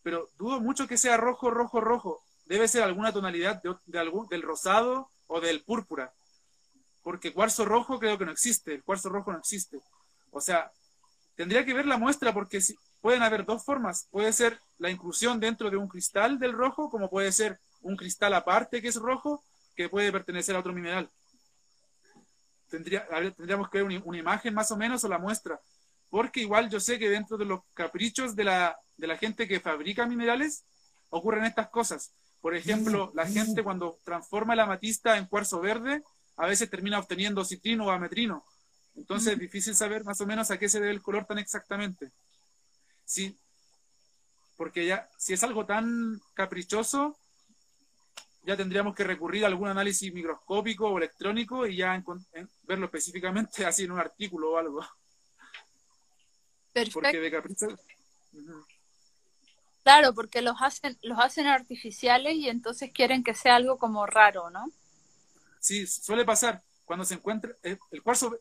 [0.04, 2.24] pero dudo mucho que sea rojo, rojo, rojo.
[2.46, 6.14] Debe ser alguna tonalidad de, algún, del rosado o del púrpura,
[7.04, 9.80] porque cuarzo rojo creo que no existe, el cuarzo rojo no existe.
[10.32, 10.72] O sea,
[11.36, 14.08] tendría que ver la muestra porque si, pueden haber dos formas.
[14.12, 18.34] Puede ser la inclusión dentro de un cristal del rojo, como puede ser un cristal
[18.34, 19.44] aparte que es rojo,
[19.76, 21.10] que puede pertenecer a otro mineral.
[22.70, 25.60] Tendría, tendríamos que ver una, imagen más o menos o la muestra.
[26.10, 29.60] Porque igual yo sé que dentro de los caprichos de la, de la gente que
[29.60, 30.66] fabrica minerales
[31.10, 32.14] ocurren estas cosas.
[32.42, 36.04] Por ejemplo, la gente cuando transforma la amatista en cuarzo verde,
[36.36, 38.44] a veces termina obteniendo citrino o ametrino.
[38.96, 42.12] Entonces es difícil saber más o menos a qué se debe el color tan exactamente.
[43.06, 43.38] Sí,
[44.56, 47.18] porque ya, si es algo tan caprichoso,
[48.44, 52.02] ya tendríamos que recurrir a algún análisis microscópico o electrónico y ya
[52.64, 54.82] verlo específicamente así en un artículo o algo.
[56.74, 57.00] Perfecto.
[57.00, 57.68] Porque de capricho.
[59.88, 64.50] Claro, porque los hacen, los hacen artificiales y entonces quieren que sea algo como raro,
[64.50, 64.70] ¿no?
[65.62, 66.62] Sí, suele pasar.
[66.84, 68.38] Cuando se encuentra eh, el cuarzo,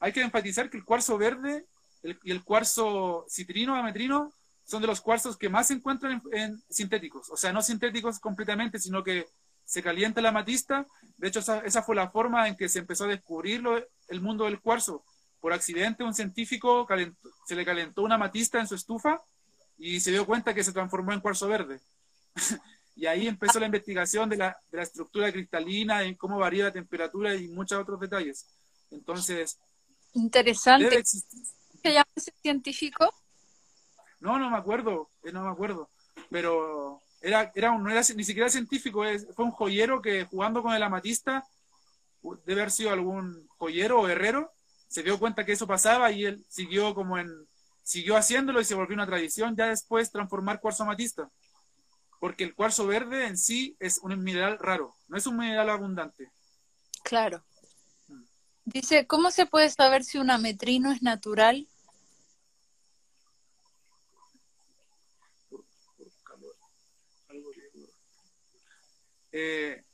[0.00, 1.64] hay que enfatizar que el cuarzo verde
[2.02, 7.30] y el cuarzo citrino, ametrino, son de los cuarzos que más se encuentran en, sintéticos.
[7.30, 9.28] O sea, no sintéticos completamente, sino que
[9.64, 10.86] se calienta la amatista.
[11.16, 13.62] De hecho, esa, fue la forma en que se empezó a descubrir
[14.08, 15.06] el mundo del cuarzo.
[15.40, 16.86] Por accidente, un científico
[17.46, 19.22] se le calentó una amatista en su estufa
[19.80, 21.80] y se dio cuenta que se transformó en cuarzo verde.
[22.96, 26.72] y ahí empezó la investigación de la, de la estructura cristalina, en cómo varía la
[26.72, 28.46] temperatura y muchos otros detalles.
[28.90, 29.58] Entonces,
[30.12, 33.10] interesante se llama ese científico?
[34.20, 35.88] No, no me acuerdo, eh, no me acuerdo.
[36.28, 39.02] Pero era, era no era ni siquiera científico,
[39.34, 41.42] fue un joyero que jugando con el amatista,
[42.44, 44.52] debe haber sido algún joyero o herrero,
[44.88, 47.30] se dio cuenta que eso pasaba y él siguió como en,
[47.90, 51.28] siguió haciéndolo y se volvió una tradición ya después transformar cuarzo amatista.
[52.20, 56.30] Porque el cuarzo verde en sí es un mineral raro, no es un mineral abundante.
[57.02, 57.42] Claro.
[58.64, 61.66] Dice, ¿cómo se puede saber si un ametrino es natural?
[69.32, 69.84] Eh,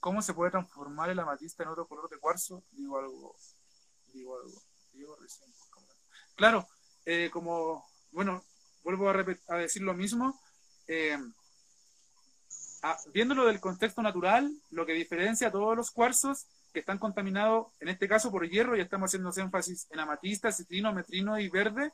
[0.00, 2.64] ¿Cómo se puede transformar el amatista en otro color de cuarzo?
[2.70, 3.36] Digo algo,
[4.14, 4.62] digo algo,
[4.94, 5.52] digo recién.
[6.34, 6.66] Claro,
[7.04, 8.44] eh, como, bueno,
[8.84, 10.40] vuelvo a, a decir lo mismo.
[10.86, 11.18] Eh,
[13.12, 17.88] viéndolo del contexto natural, lo que diferencia a todos los cuarzos que están contaminados, en
[17.88, 21.92] este caso por hierro, y estamos haciendo énfasis en amatista, citrino, metrino y verde,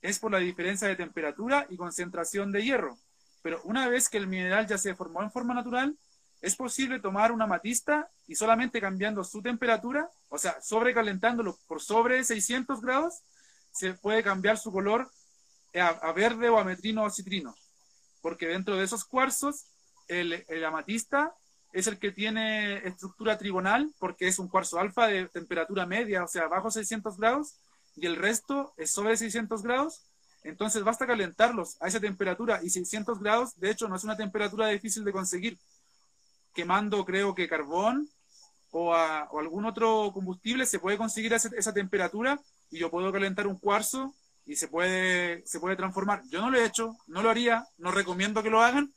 [0.00, 2.96] es por la diferencia de temperatura y concentración de hierro.
[3.42, 5.96] Pero una vez que el mineral ya se formó en forma natural,
[6.40, 12.22] es posible tomar una amatista y solamente cambiando su temperatura, o sea, sobrecalentándolo por sobre
[12.22, 13.22] 600 grados,
[13.78, 15.08] se puede cambiar su color
[15.74, 17.54] a, verde o a metrino o citrino.
[18.20, 19.66] Porque dentro de esos cuarzos,
[20.08, 21.32] el, amatista
[21.72, 26.28] es el que tiene estructura trigonal porque es un cuarzo alfa de temperatura media, o
[26.28, 27.54] sea, bajo 600 grados,
[27.94, 30.02] y el resto es sobre 600 grados.
[30.42, 34.66] Entonces basta calentarlos a esa temperatura y 600 grados, de hecho, no es una temperatura
[34.68, 35.58] difícil de conseguir.
[36.52, 38.08] Quemando, creo que carbón
[38.72, 43.58] o, algún otro combustible, se puede conseguir esa, esa temperatura y yo puedo calentar un
[43.58, 44.14] cuarzo
[44.46, 46.22] y se puede, se puede transformar.
[46.30, 48.94] Yo no lo he hecho, no lo haría, no recomiendo que lo hagan,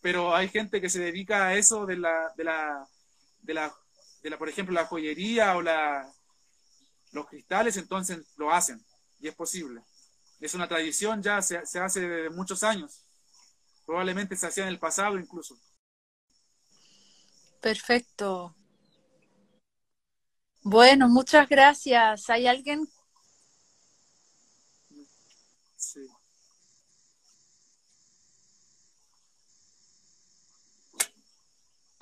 [0.00, 2.88] pero hay gente que se dedica a eso de la, de la,
[3.42, 3.74] de la,
[4.22, 6.10] de la por ejemplo, la joyería o la,
[7.12, 8.84] los cristales, entonces lo hacen
[9.20, 9.82] y es posible.
[10.40, 13.04] Es una tradición ya, se, se hace desde muchos años.
[13.86, 15.56] Probablemente se hacía en el pasado incluso.
[17.60, 18.54] Perfecto.
[20.62, 22.28] Bueno, muchas gracias.
[22.28, 22.88] ¿Hay alguien?
[25.76, 26.00] Sí.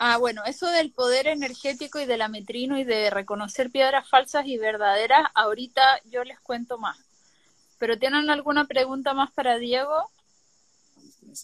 [0.06, 4.58] Ah, bueno, eso del poder energético y del ametrino y de reconocer piedras falsas y
[4.58, 6.98] verdaderas, ahorita yo les cuento más.
[7.78, 10.10] Pero ¿tienen alguna pregunta más para Diego?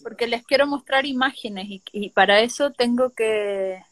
[0.02, 3.82] Porque les quiero mostrar imágenes y, para eso tengo que...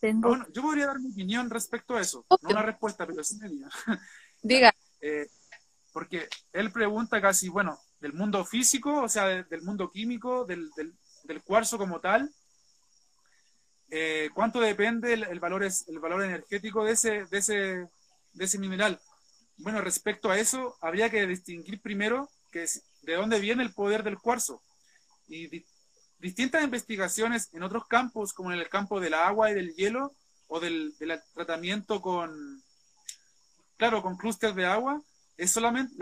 [0.00, 0.30] Tengo...
[0.30, 2.26] Bueno, yo podría dar mi opinión respecto a eso.
[2.28, 3.48] No una respuesta, pero sí me
[4.42, 4.74] Diga.
[5.04, 5.26] Eh,
[5.92, 10.70] porque él pregunta casi, bueno, del mundo físico, o sea, del mundo químico, del,
[11.44, 12.32] cuarzo como tal,
[13.94, 17.54] eh, ¿cuánto depende el, valor, el valor energético de ese, de, ese,
[18.32, 18.98] de ese mineral?
[19.58, 22.64] Bueno, respecto a eso, habría que distinguir primero que
[23.02, 24.62] de dónde viene el poder del cuarzo.
[25.28, 25.62] Y
[26.18, 30.14] distintas investigaciones en otros campos, como en el campo del agua y del hielo,
[30.48, 30.94] o del,
[31.34, 32.62] tratamiento con,
[33.76, 35.02] claro, con clústeres de agua,
[35.36, 35.94] es solamente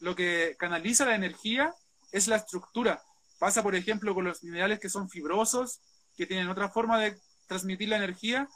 [0.00, 1.74] lo que canaliza la energía
[2.12, 3.02] es la estructura.
[3.38, 5.80] Pasa, por ejemplo, con los minerales que son fibrosos,
[6.16, 8.48] que tienen otra forma de transmitir la energía.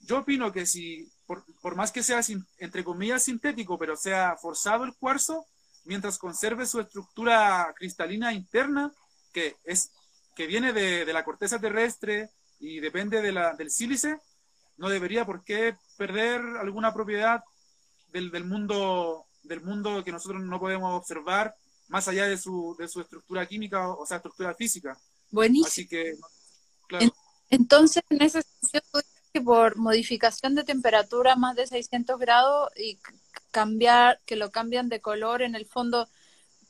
[0.00, 2.20] Yo opino que si, por, por más que sea,
[2.58, 5.46] entre comillas, sintético, pero sea forzado el cuarzo,
[5.84, 8.92] mientras conserve su estructura cristalina interna,
[9.32, 9.90] que es
[10.34, 14.18] que viene de, la corteza terrestre y depende de la, del sílice,
[14.76, 17.42] no debería por qué perder alguna propiedad
[18.12, 21.54] del, del, mundo, del mundo que nosotros no podemos observar
[21.88, 24.96] más allá de su, de su estructura química, o sea, estructura física.
[25.30, 25.66] Buenísimo.
[25.66, 26.14] Así que,
[27.50, 32.98] Entonces, en ese sentido, que por modificación de temperatura más de 600 grados y
[33.50, 36.08] cambiar, que lo cambian de color, en el fondo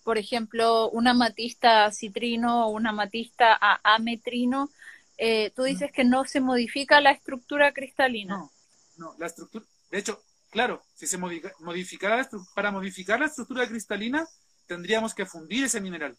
[0.03, 4.71] por ejemplo, una matista citrino o una matista a ametrino,
[5.19, 8.39] eh, tú dices que no se modifica la estructura cristalina.
[8.39, 8.51] No,
[8.97, 14.27] no, la estructura, de hecho, claro, si se modificara, para modificar la estructura cristalina,
[14.67, 16.17] tendríamos que fundir ese mineral.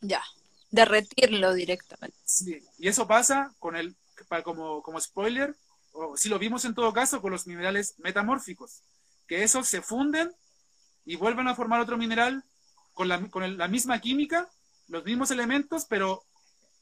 [0.00, 0.22] Ya,
[0.70, 2.18] derretirlo directamente.
[2.24, 3.96] Sí, y eso pasa con el,
[4.44, 5.56] como, como spoiler,
[5.92, 8.82] o si lo vimos en todo caso, con los minerales metamórficos,
[9.26, 10.34] que esos se funden
[11.04, 12.44] y vuelven a formar otro mineral
[12.92, 14.48] con la, misma química,
[14.88, 16.24] los mismos elementos, pero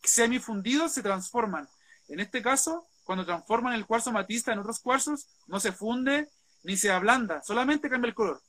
[0.03, 1.69] semifundidos se transforman.
[2.09, 6.31] En este caso, cuando transforman el cuarzo matista en otros cuarzos, no se funde
[6.63, 8.43] ni se ablanda, solamente cambia el color.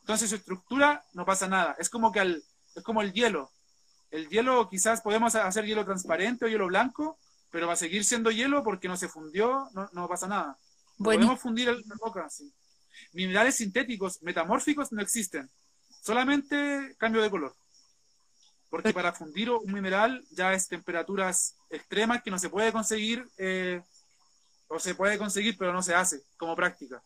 [0.00, 1.76] Entonces su estructura no pasa nada.
[1.78, 2.20] Es como que
[2.74, 3.51] es como el hielo.
[4.12, 7.18] El hielo quizás podemos hacer hielo transparente o hielo blanco,
[7.50, 10.56] pero va a seguir siendo hielo porque no se fundió, no, pasa nada.
[10.98, 12.52] Podemos fundir la roca, sí.
[13.12, 15.50] Minerales sintéticos metamórficos no existen
[16.02, 17.54] solamente cambio de color.
[18.68, 23.82] Porque para fundir un mineral ya es temperaturas extremas que no se puede conseguir, eh,
[24.68, 27.02] o se puede conseguir, pero no se hace como práctica.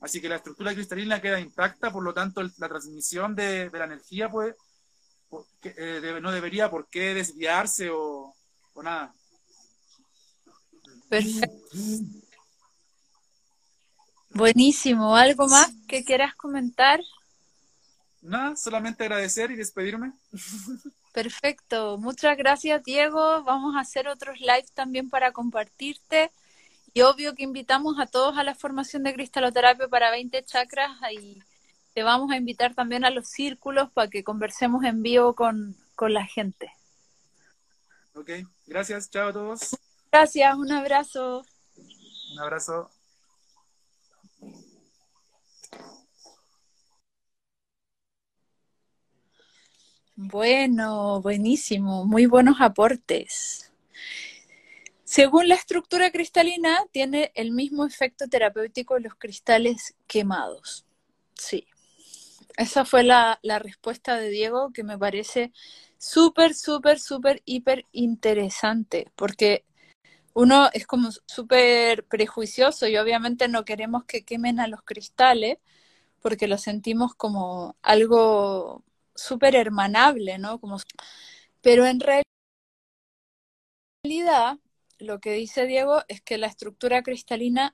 [0.00, 4.28] Así que la estructura cristalina queda intacta, por lo tanto la transmisión de, la energía
[5.60, 8.34] pues, no debería por qué desviarse o,
[8.74, 9.14] o nada.
[14.30, 15.16] Buenísimo.
[15.16, 17.00] ¿Algo más que quieras comentar?
[18.24, 20.12] nada, solamente agradecer y despedirme.
[21.12, 23.44] Perfecto, muchas gracias Diego.
[23.44, 26.32] Vamos a hacer otros live también para compartirte.
[26.92, 31.42] Y obvio que invitamos a todos a la formación de cristaloterapia para 20 chakras y
[31.94, 36.12] te vamos a invitar también a los círculos para que conversemos en vivo con, con
[36.12, 36.72] la gente.
[38.14, 38.30] Ok,
[38.66, 39.76] gracias, chao a todos.
[40.10, 41.44] Gracias, un abrazo.
[42.32, 42.90] Un abrazo.
[50.16, 53.72] Bueno, buenísimo, muy buenos aportes.
[55.04, 60.86] Según la estructura cristalina, tiene el mismo efecto terapéutico en los cristales quemados.
[61.34, 61.66] Sí,
[62.56, 65.52] esa fue la, la respuesta de Diego que me parece
[65.98, 69.64] súper, súper, súper, hiper interesante, porque
[70.34, 75.58] uno es como súper prejuicioso y obviamente no queremos que quemen a los cristales
[76.20, 78.82] porque lo sentimos como algo
[79.14, 80.60] súper hermanable, ¿no?
[80.60, 80.78] Como,
[81.60, 82.00] pero en
[84.04, 84.58] realidad,
[84.98, 87.72] lo que dice Diego es que la estructura cristalina,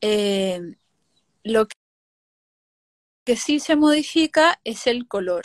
[0.00, 0.76] eh,
[1.44, 1.66] lo
[3.30, 5.44] que sí se modifica es el color.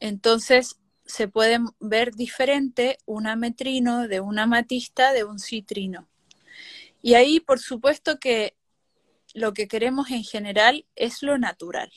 [0.00, 6.08] Entonces, se puede ver diferente un ametrino de una amatista de un citrino.
[7.00, 8.56] Y ahí, por supuesto que
[9.34, 11.92] lo que queremos en general es lo natural.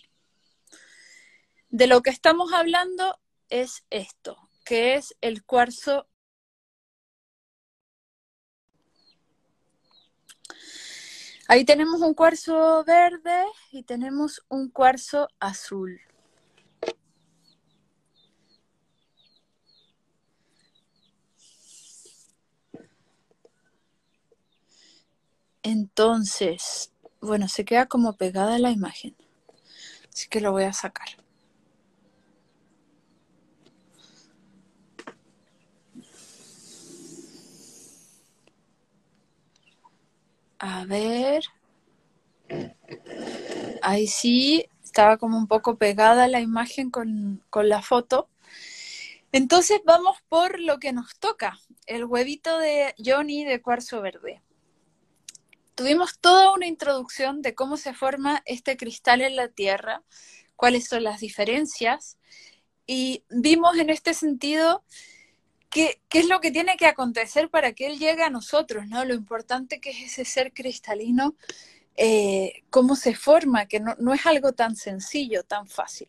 [1.72, 6.08] De lo que estamos hablando es esto, que es el cuarzo.
[11.48, 16.00] Ahí tenemos un cuarzo verde y tenemos un cuarzo azul.
[25.64, 26.92] Entonces,
[27.22, 29.16] bueno, se queda como pegada la imagen.
[30.14, 31.23] Así que lo voy a sacar.
[40.66, 41.44] A ver.
[43.82, 48.30] ahí sí estaba como un poco pegada la imagen con, con la foto.
[49.34, 54.42] Entonces vamos por lo que nos toca, el huevito de Johnny de cuarzo verde.
[55.76, 60.02] Tuvimos toda una introducción de cómo se forma este cristal en la Tierra,
[60.56, 62.18] cuáles son las diferencias,
[62.88, 64.86] y vimos en este sentido
[65.74, 69.04] qué, es lo que tiene que acontecer para que él llegue a nosotros, ¿no?
[69.06, 71.36] Lo importante que es ese ser cristalino,
[71.96, 76.08] eh, cómo se forma, que no, no es algo tan sencillo, tan fácil.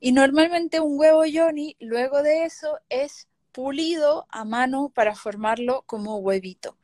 [0.00, 6.16] Y normalmente un huevo Johnny, luego de eso, es pulido a mano para formarlo como
[6.18, 6.78] huevito.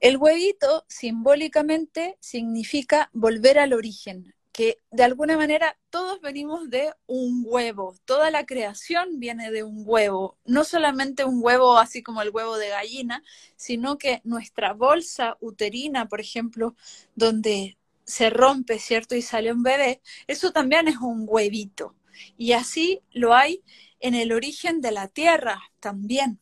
[0.00, 7.44] El huevito simbólicamente significa volver al origen, que de alguna manera todos venimos de un
[7.46, 12.30] huevo, toda la creación viene de un huevo, no solamente un huevo así como el
[12.30, 13.22] huevo de gallina,
[13.54, 16.74] sino que nuestra bolsa uterina, por ejemplo,
[17.14, 19.14] donde se rompe, ¿cierto?
[19.14, 21.94] Y sale un bebé, eso también es un huevito.
[22.36, 23.62] Y así lo hay
[24.00, 26.40] en el origen de la tierra también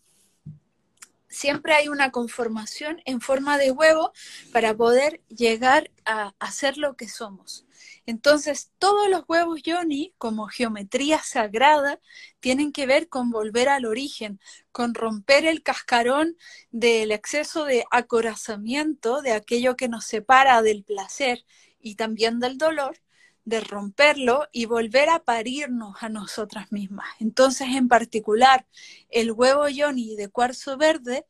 [1.29, 4.13] siempre hay una conformación en forma de huevo
[4.53, 7.66] para poder llegar a, ser lo que somos.
[8.07, 12.01] Entonces, todos los huevos yoni, como geometría sagrada,
[12.39, 14.41] tienen que ver con volver al origen,
[14.71, 16.37] con romper el cascarón
[16.71, 21.45] del exceso de acorazamiento, de aquello que nos separa del placer
[21.81, 22.99] y también del dolor,
[23.45, 27.09] de romperlo y volver a parirnos a nosotras mismas.
[27.19, 28.67] Entonces, en particular,
[29.11, 31.27] el huevo yoni de cuarzo verde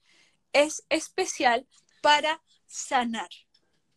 [0.52, 1.66] es especial
[2.02, 3.28] para sanar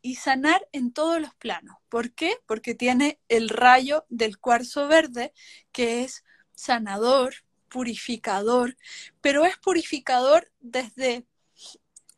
[0.02, 1.78] y sanar en todos los planos.
[1.90, 2.38] ¿Por qué?
[2.46, 5.34] Porque tiene el rayo del cuarzo verde
[5.72, 6.24] que es
[6.54, 7.36] sanador,
[7.70, 8.78] purificador,
[9.22, 11.26] pero es purificador desde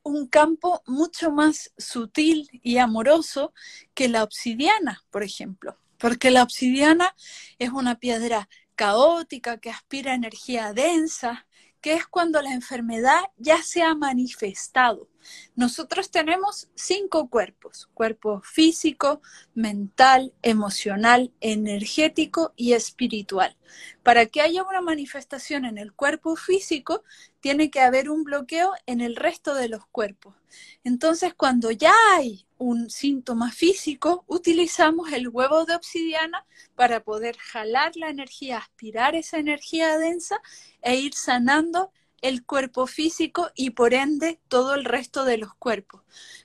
[0.04, 3.54] un campo mucho más sutil y amoroso
[3.94, 7.16] que la obsidiana, por ejemplo porque la obsidiana
[7.60, 11.46] es una piedra caótica que aspira energía densa,
[11.80, 15.08] que es cuando la enfermedad ya se ha manifestado.
[15.56, 19.22] Nosotros tenemos cinco cuerpos, cuerpo físico,
[19.54, 23.58] mental, emocional, energético y espiritual.
[24.04, 27.04] Para que haya una manifestación en el cuerpo físico,
[27.40, 30.36] tiene que haber un bloqueo en el resto de los cuerpos.
[30.84, 36.46] Entonces, cuando ya hay un síntoma físico, utilizamos el huevo de obsidiana
[36.76, 40.42] para poder jalar la energía, aspirar esa energía densa
[40.82, 41.92] e ir sanando
[42.22, 46.02] el cuerpo físico y por ende todo el resto de los cuerpos.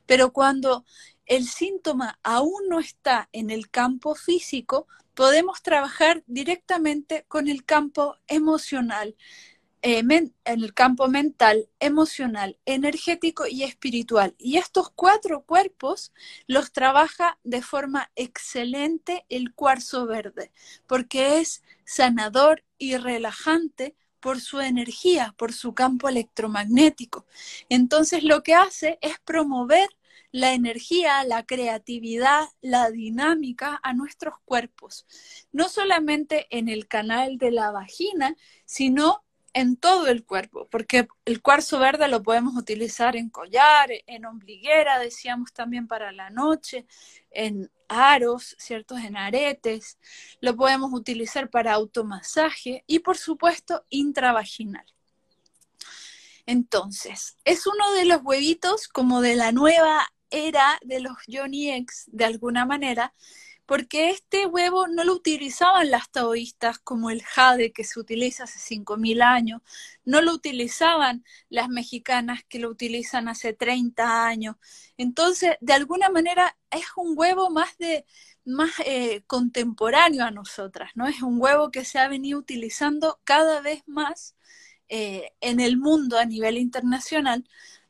[0.06, 0.84] Pero cuando
[1.26, 8.16] el síntoma aún no está en el campo físico, podemos trabajar directamente con el campo
[8.28, 9.16] emocional,
[9.82, 14.34] eh, en el campo mental, emocional, energético y espiritual.
[14.38, 16.12] Y estos cuatro cuerpos
[16.46, 20.52] los trabaja de forma excelente el cuarzo verde,
[20.86, 27.26] porque es sanador y relajante por su energía, por su campo electromagnético.
[27.68, 29.88] Entonces lo que hace es promover
[30.32, 35.06] la energía, la creatividad, la dinámica a nuestros cuerpos,
[35.52, 39.24] no solamente en el canal de la vagina, sino
[39.56, 44.98] en todo el cuerpo, porque el cuarzo verde lo podemos utilizar en collar, en ombliguera,
[44.98, 46.86] decíamos también para la noche,
[47.30, 48.98] en aros, ¿cierto?
[48.98, 49.98] En aretes,
[50.42, 54.84] lo podemos utilizar para automasaje y por supuesto intravaginal.
[56.44, 62.04] Entonces, es uno de los huevitos como de la nueva era de los Johnny X,
[62.08, 63.14] de alguna manera,
[63.66, 68.58] porque este huevo no lo utilizaban las taoístas como el jade que se utiliza hace
[68.58, 69.62] 5.000 años,
[70.04, 74.56] no lo utilizaban las mexicanas que lo utilizan hace 30 años.
[74.96, 78.06] Entonces, de alguna manera es un huevo más de
[78.44, 81.06] más eh, contemporáneo a nosotras, ¿no?
[81.08, 84.36] Es un huevo que se ha venido utilizando cada vez más
[84.88, 87.44] eh, en el mundo a nivel internacional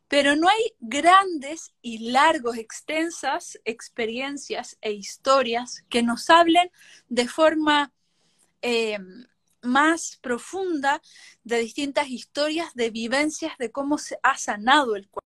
[0.08, 6.70] pero no hay grandes y largos, extensas experiencias e historias que nos hablen
[7.08, 7.92] de forma
[8.62, 8.98] eh,
[9.62, 11.02] más profunda
[11.44, 15.26] de distintas historias, de vivencias, de cómo se ha sanado el cuerpo.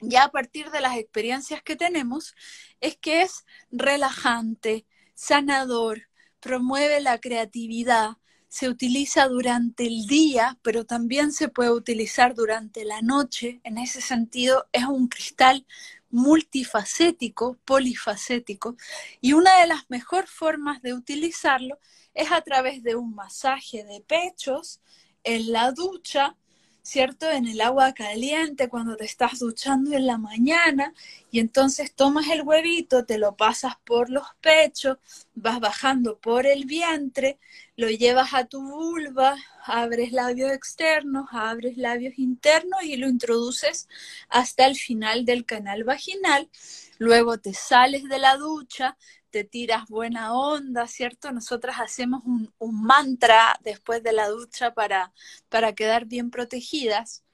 [0.00, 2.34] Ya a partir de las experiencias que tenemos,
[2.80, 6.08] es que es relajante, sanador,
[6.40, 8.16] promueve la creatividad,
[8.52, 13.62] se utiliza durante el día, pero también se puede utilizar durante la noche.
[13.64, 15.66] En ese sentido, es un cristal
[16.10, 18.76] multifacético, polifacético,
[19.22, 21.78] y una de las mejores formas de utilizarlo
[22.12, 24.82] es a través de un masaje de pechos,
[25.24, 26.36] en la ducha,
[26.82, 27.30] ¿cierto?
[27.30, 30.92] En el agua caliente cuando te estás duchando en la mañana
[31.30, 34.98] y entonces tomas el huevito, te lo pasas por los pechos,
[35.34, 37.38] vas bajando por el vientre,
[37.76, 43.88] lo llevas a tu vulva, abres labios externos, abres labios internos y lo introduces
[44.28, 46.50] hasta el final del canal vaginal.
[46.98, 48.96] Luego te sales de la ducha,
[49.32, 51.32] te tiras buena onda, ¿cierto?
[51.32, 52.52] Nosotras hacemos un,
[52.84, 55.12] mantra después de la ducha para,
[55.48, 57.24] para quedar bien protegidas.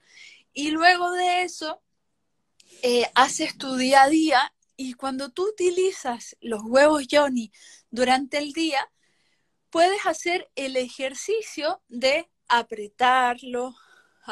[0.52, 1.82] Y luego de eso,
[2.82, 7.52] eh, haces tu día a día y cuando tú utilizas los huevos Johnny
[7.90, 8.80] durante el día,
[9.70, 13.74] puedes hacer el ejercicio de apretarlo,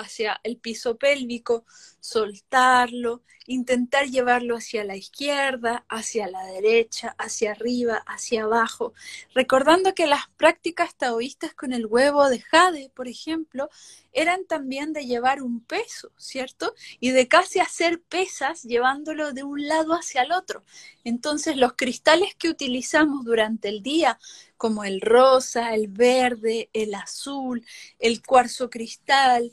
[0.00, 1.64] hacia el piso pélvico,
[2.00, 8.92] soltarlo, intentar llevarlo hacia la izquierda, hacia la derecha, hacia arriba, hacia abajo,
[9.34, 13.70] recordando que las prácticas taoístas con el huevo de jade, por ejemplo,
[14.12, 16.74] eran también de llevar un peso, ¿cierto?
[17.00, 20.64] Y de casi hacer pesas llevándolo de un lado hacia el otro.
[21.04, 24.18] Entonces los cristales que utilizamos durante el día,
[24.56, 27.64] como el rosa, el verde, el azul,
[27.98, 29.52] el cuarzo cristal,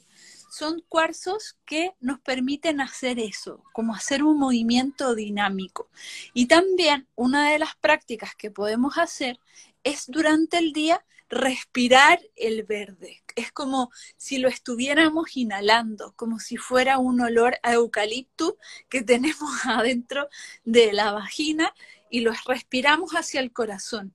[0.53, 5.89] son cuarzos que nos permiten hacer eso, como hacer un movimiento dinámico.
[6.33, 9.39] Y también una de las prácticas que podemos hacer
[9.83, 13.23] es durante el día respirar el verde.
[13.35, 18.57] Es como si lo estuviéramos inhalando, como si fuera un olor a eucalipto
[18.89, 20.29] que tenemos adentro
[20.63, 21.73] de la vagina
[22.11, 24.13] y lo respiramos hacia el corazón.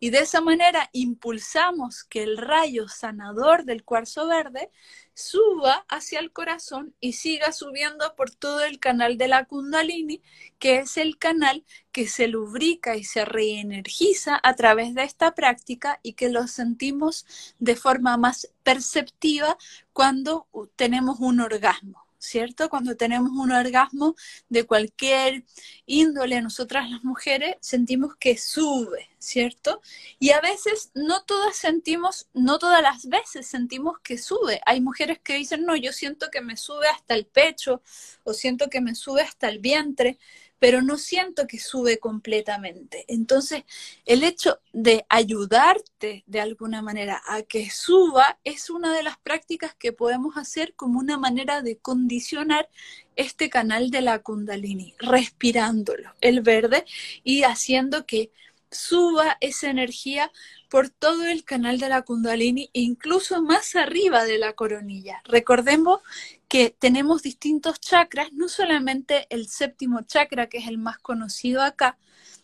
[0.00, 4.70] Y de esa manera impulsamos que el rayo sanador del cuarzo verde
[5.14, 10.22] suba hacia el corazón y siga subiendo por todo el canal de la kundalini,
[10.58, 15.98] que es el canal que se lubrica y se reenergiza a través de esta práctica
[16.02, 17.26] y que lo sentimos
[17.58, 19.58] de forma más perceptiva
[19.92, 22.07] cuando tenemos un orgasmo.
[22.18, 22.68] ¿Cierto?
[22.68, 24.14] Cuando tenemos un orgasmo
[24.48, 25.44] de cualquier
[25.86, 29.80] índole, nosotras las mujeres sentimos que sube, ¿cierto?
[30.18, 34.60] Y a veces no todas sentimos, no todas las veces sentimos que sube.
[34.66, 37.82] Hay mujeres que dicen, no, yo siento que me sube hasta el pecho
[38.24, 40.18] o siento que me sube hasta el vientre,
[40.58, 43.04] pero no siento que sube completamente.
[43.08, 43.64] Entonces,
[44.04, 49.74] el hecho de ayudarte de alguna manera a que suba es una de las prácticas
[49.74, 52.68] que podemos hacer como una manera de condicionar
[53.16, 56.84] este canal de la kundalini, respirándolo, el verde,
[57.24, 58.30] y haciendo que
[58.70, 60.30] suba esa energía
[60.68, 65.22] por todo el canal de la kundalini, incluso más arriba de la coronilla.
[65.24, 66.00] Recordemos
[66.48, 71.98] que tenemos distintos chakras, no solamente el séptimo chakra, que es el más conocido acá,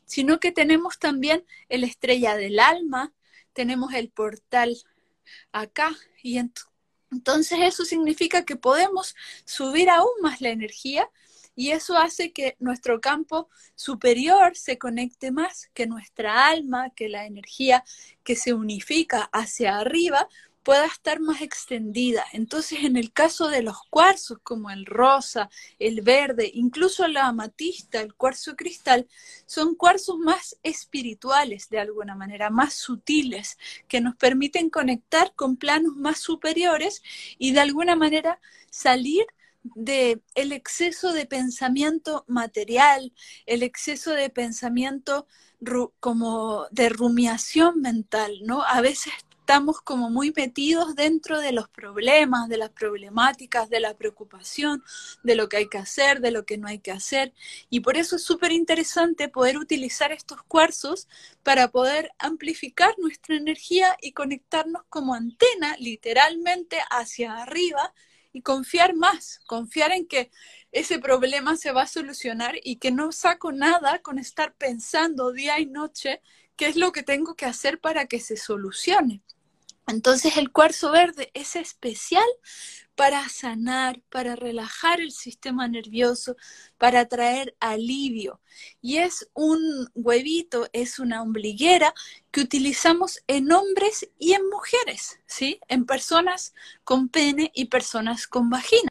[0.06, 3.12] sino que tenemos también el estrella del alma,
[3.52, 4.76] tenemos el portal
[5.52, 6.38] acá, y
[7.10, 9.14] entonces eso significa que podemos
[9.44, 11.08] subir aún más la energía
[11.56, 17.26] y eso hace que nuestro campo superior se conecte más, que nuestra alma, que la
[17.26, 17.84] energía
[18.22, 20.28] que se unifica hacia arriba
[20.64, 22.24] pueda estar más extendida.
[22.32, 28.00] Entonces, en el caso de los cuarzos, como el rosa, el verde, incluso la amatista,
[28.00, 29.06] el cuarzo cristal,
[29.46, 35.94] son cuarzos más espirituales de alguna manera, más sutiles, que nos permiten conectar con planos
[35.96, 37.02] más superiores
[37.38, 38.40] y de alguna manera
[38.70, 39.26] salir
[39.64, 43.12] de el exceso de pensamiento material,
[43.46, 45.26] el exceso de pensamiento
[46.00, 48.62] como de rumiación mental, ¿no?
[48.62, 49.12] A veces
[49.44, 54.82] estamos como muy metidos dentro de los problemas, de las problemáticas, de la preocupación,
[55.22, 57.32] de lo que hay que hacer, de lo que no hay que hacer.
[57.70, 61.08] Y por eso es súper interesante poder utilizar estos cuarzos
[61.42, 67.92] para poder amplificar nuestra energía y conectarnos como antena literalmente hacia arriba
[68.34, 70.30] y confiar más, confiar en que
[70.72, 75.60] ese problema se va a solucionar y que no saco nada con estar pensando día
[75.60, 76.20] y noche
[76.56, 79.22] qué es lo que tengo que hacer para que se solucione.
[79.86, 82.26] Entonces el cuarzo verde es especial
[82.94, 86.36] para sanar, para relajar el sistema nervioso,
[86.78, 88.40] para traer alivio.
[88.80, 91.94] Y es un huevito, es una ombliguera
[92.30, 95.60] que utilizamos en hombres y en mujeres, ¿sí?
[95.68, 98.88] En personas con pene y personas con vagina.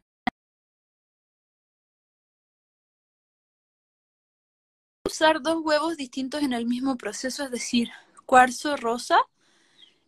[5.06, 7.90] Usar dos huevos distintos en el mismo proceso, es decir,
[8.26, 9.18] cuarzo rosa,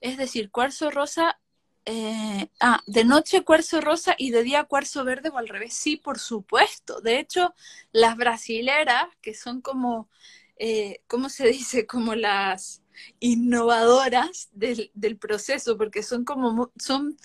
[0.00, 1.38] es decir, cuarzo rosa
[1.86, 5.74] eh, ah, de noche cuarzo rosa y de día cuarzo verde o al revés.
[5.74, 7.00] Sí, por supuesto.
[7.00, 7.54] De hecho,
[7.92, 10.10] las brasileras, que son como,
[10.58, 11.86] eh, ¿cómo se dice?
[11.86, 12.82] Como las,
[13.20, 17.16] innovadoras del, del proceso, porque son como, son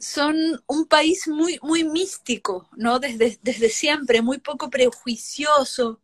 [0.00, 0.36] son
[0.68, 3.00] un país muy, muy místico, ¿no?
[3.00, 6.00] Desde, desde siempre, muy poco prejuicioso,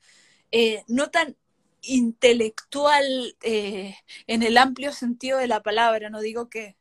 [0.50, 1.36] eh, no tan
[1.82, 6.76] intelectual en el amplio sentido de la palabra, no digo que,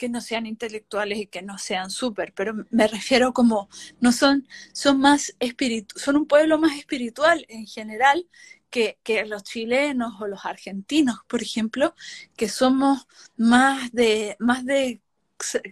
[0.00, 3.68] que no sean intelectuales y que no sean súper, pero me refiero como
[4.00, 8.26] no son, son más espiritu son un pueblo más espiritual en general
[8.70, 11.94] que, que, los chilenos o los argentinos, por ejemplo,
[12.34, 15.02] que somos más de, más de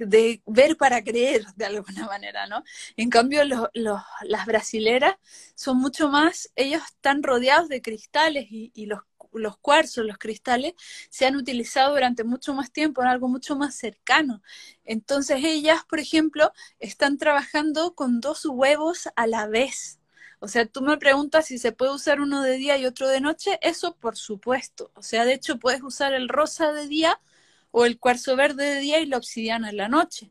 [0.01, 2.65] de ver para creer de alguna manera, ¿no?
[2.97, 5.17] En cambio, las brasileras
[5.55, 9.01] son mucho más, ellos están rodeados de cristales y, los,
[9.39, 10.75] los cuarzos, los cristales,
[11.11, 14.43] se han utilizado durante mucho más tiempo en algo mucho más cercano.
[14.85, 19.99] Entonces ellas, por ejemplo, están trabajando con dos huevos a la vez.
[20.41, 23.21] O sea, tú me preguntas si se puede usar uno de día y otro de
[23.21, 24.91] noche, eso por supuesto.
[24.95, 27.21] O sea, de hecho puedes usar el rosa de día
[27.71, 30.31] o el cuarzo verde de día y la obsidiana en la noche.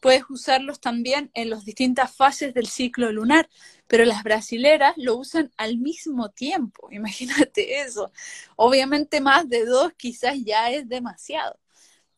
[0.00, 3.48] Puedes usarlos también en las distintas fases del ciclo lunar,
[3.86, 8.12] pero las brasileras lo usan al mismo tiempo, imagínate eso.
[8.56, 11.58] Obviamente más de dos quizás ya es demasiado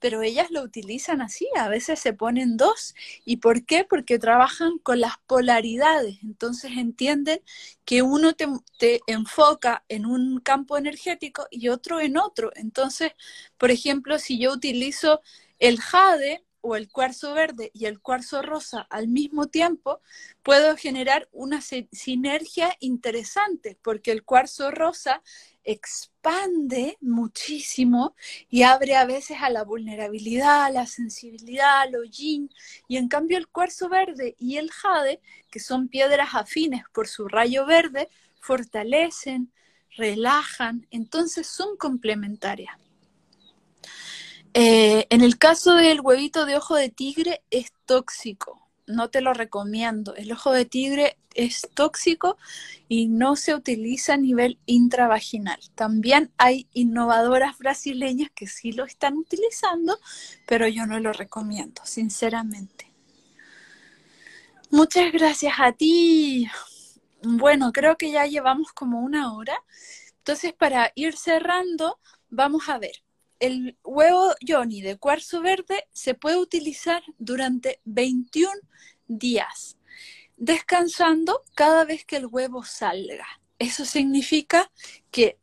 [0.01, 2.95] pero ellas lo utilizan así, a veces se ponen dos.
[3.25, 3.85] ¿Y por qué?
[3.85, 7.43] Porque trabajan con las polaridades, entonces entienden
[7.85, 12.51] que uno te, enfoca en un campo energético y otro en otro.
[12.57, 13.13] Entonces,
[13.59, 15.21] por ejemplo, si yo utilizo
[15.59, 20.01] el jade, o el cuarzo verde y el cuarzo rosa al mismo tiempo,
[20.43, 25.23] puedo generar una sinergia interesante, porque el cuarzo rosa
[25.65, 28.15] expande muchísimo
[28.49, 32.51] y abre a veces a la vulnerabilidad, a la sensibilidad, a lo yin,
[32.89, 37.29] y en cambio el cuarzo verde y el jade, que son piedras afines por su
[37.29, 38.09] rayo verde,
[38.41, 39.53] fortalecen,
[39.97, 42.90] relajan, entonces son complementarias.
[44.53, 49.33] Eh, en el caso del huevito de ojo de tigre es tóxico, no te lo
[49.33, 50.17] recomiendo.
[50.17, 52.37] El ojo de tigre es tóxico
[52.89, 55.61] y no se utiliza a nivel intravaginal.
[55.77, 59.99] También hay innovadoras brasileñas que sí lo están utilizando,
[60.47, 62.93] pero yo no lo recomiendo, sinceramente.
[64.71, 66.49] Muchas gracias a ti.
[67.23, 69.63] Bueno, creo que ya llevamos como una hora.
[70.19, 73.03] Entonces, para ir cerrando, vamos a ver
[73.41, 78.53] el huevo Johnny de cuarzo verde se puede utilizar durante 21
[79.09, 79.77] días,
[80.37, 83.27] descansando cada vez que el huevo salga.
[83.59, 84.71] Eso significa
[85.11, 85.39] que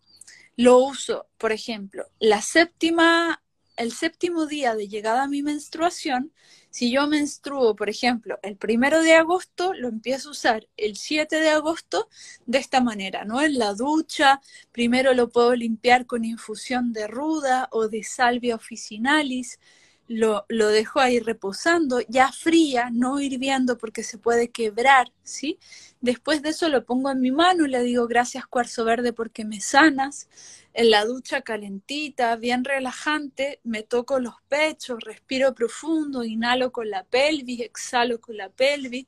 [0.56, 3.43] lo uso, por ejemplo, la séptima,
[3.78, 6.34] el séptimo día de llegada a mi menstruación,
[6.69, 11.39] si yo menstruo, por ejemplo, el primero de agosto, lo empiezo a usar el 7
[11.39, 12.09] de agosto
[12.45, 13.41] de esta manera, ¿no?
[13.41, 19.59] En la ducha, primero lo puedo limpiar con infusión de ruda o de salvia officinalis,
[20.08, 25.60] lo, lo dejo ahí reposando, ya fría, no hirviendo porque se puede quebrar, ¿sí?
[26.01, 29.45] Después de eso lo pongo en mi mano y le digo gracias cuarzo verde porque
[29.45, 30.30] me sanas
[30.74, 37.03] en la ducha calentita, bien relajante, me toco los pechos, respiro profundo, inhalo con la
[37.03, 39.08] pelvis, exhalo con la pelvis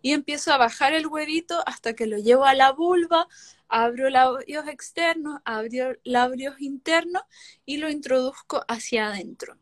[0.00, 3.26] y empiezo a bajar el huevito hasta que lo llevo a la vulva,
[3.68, 7.22] abro labios externos, abro labios internos
[7.66, 9.56] y lo introduzco hacia adentro.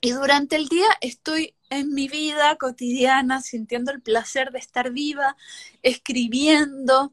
[0.00, 5.36] Y durante el día estoy en mi vida cotidiana sintiendo el placer de estar viva,
[5.82, 7.12] escribiendo,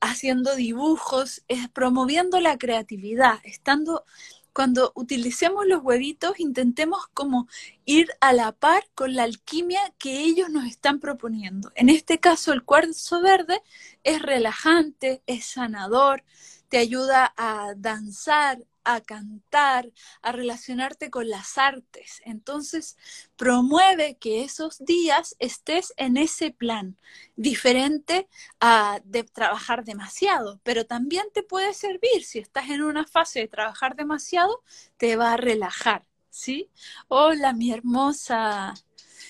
[0.00, 4.04] haciendo dibujos, es promoviendo la creatividad, estando
[4.52, 7.48] cuando utilicemos los huevitos, intentemos como
[7.84, 11.70] ir a la par con la alquimia que ellos nos están proponiendo.
[11.76, 13.62] En este caso, el cuarzo verde
[14.02, 16.24] es relajante, es sanador,
[16.68, 19.90] te ayuda a danzar, a cantar,
[20.22, 22.20] a relacionarte con las artes.
[22.24, 22.96] Entonces,
[23.36, 26.96] promueve que esos días estés en ese plan,
[27.36, 28.28] diferente
[28.60, 32.24] a de trabajar demasiado, pero también te puede servir.
[32.24, 34.62] Si estás en una fase de trabajar demasiado,
[34.96, 36.70] te va a relajar, ¿sí?
[37.08, 38.74] Hola, mi hermosa.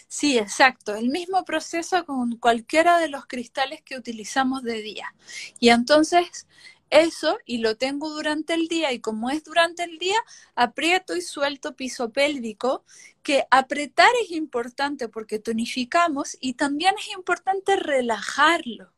[0.09, 0.95] Sí, exacto.
[0.97, 5.15] El mismo proceso con cualquiera de los cristales que utilizamos de día.
[5.61, 6.49] Y entonces
[6.91, 10.16] eso y lo tengo durante el día y como es durante el día,
[10.55, 12.84] aprieto y suelto piso pélvico,
[13.22, 18.93] que apretar es importante porque tonificamos y también es importante relajarlo,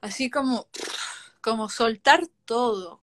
[0.00, 0.68] así como,
[1.40, 3.01] como soltar todo,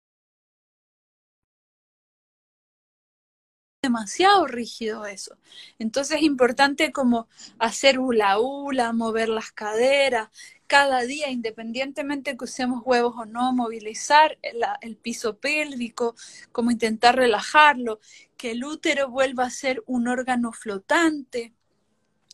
[3.81, 5.37] demasiado rígido eso.
[5.79, 7.27] Entonces es importante como
[7.57, 10.29] hacer hula hula, mover las caderas,
[10.67, 16.15] cada día, independientemente que usemos huevos o no, movilizar el, piso pélvico,
[16.51, 17.99] como intentar relajarlo,
[18.37, 21.53] que el útero vuelva a ser un órgano flotante.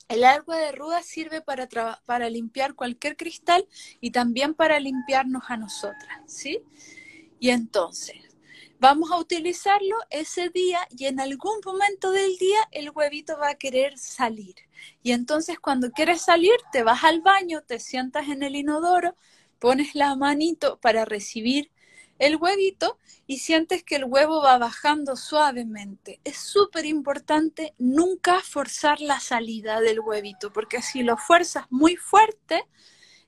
[0.09, 1.67] El agua de ruda sirve para,
[2.05, 3.65] para limpiar cualquier cristal
[4.01, 6.61] y también para limpiarnos a nosotras, ¿sí?
[7.39, 8.26] Y entonces,
[8.79, 13.55] vamos a utilizarlo ese día y en algún momento del día el huevito va a
[13.55, 14.55] querer salir.
[15.01, 19.15] Y entonces cuando quieres salir, te vas al baño, te sientas en el inodoro,
[19.59, 21.71] pones la manito para recibir
[22.19, 22.97] el huevito
[23.27, 26.19] y sientes que el huevo va bajando suavemente.
[26.23, 32.65] Es súper importante nunca forzar la salida del huevito, porque si lo fuerzas muy fuerte,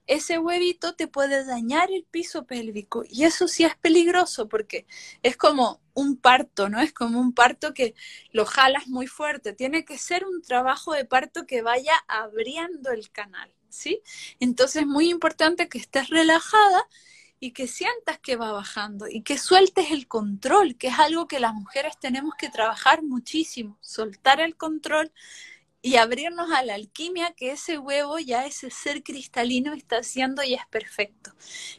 [0.10, 4.88] ese huevito te puede dañar el piso pélvico y eso sí es peligroso porque
[5.22, 6.82] es como un parto, ¿no?
[6.82, 7.93] Es como un parto que
[8.32, 9.53] lo jalas muy fuerte.
[9.53, 14.01] Tiene que ser un trabajo de parto que vaya abriendo el canal, ¿sí?
[14.39, 16.88] Entonces es muy importante que estés relajada
[17.39, 21.39] y que sientas que va bajando y que sueltes el control, que es algo que
[21.39, 25.12] las mujeres tenemos que trabajar muchísimo, soltar el control
[25.82, 30.54] y abrirnos a la alquimia que ese huevo, ya ese ser cristalino está haciendo y
[30.54, 31.32] es perfecto.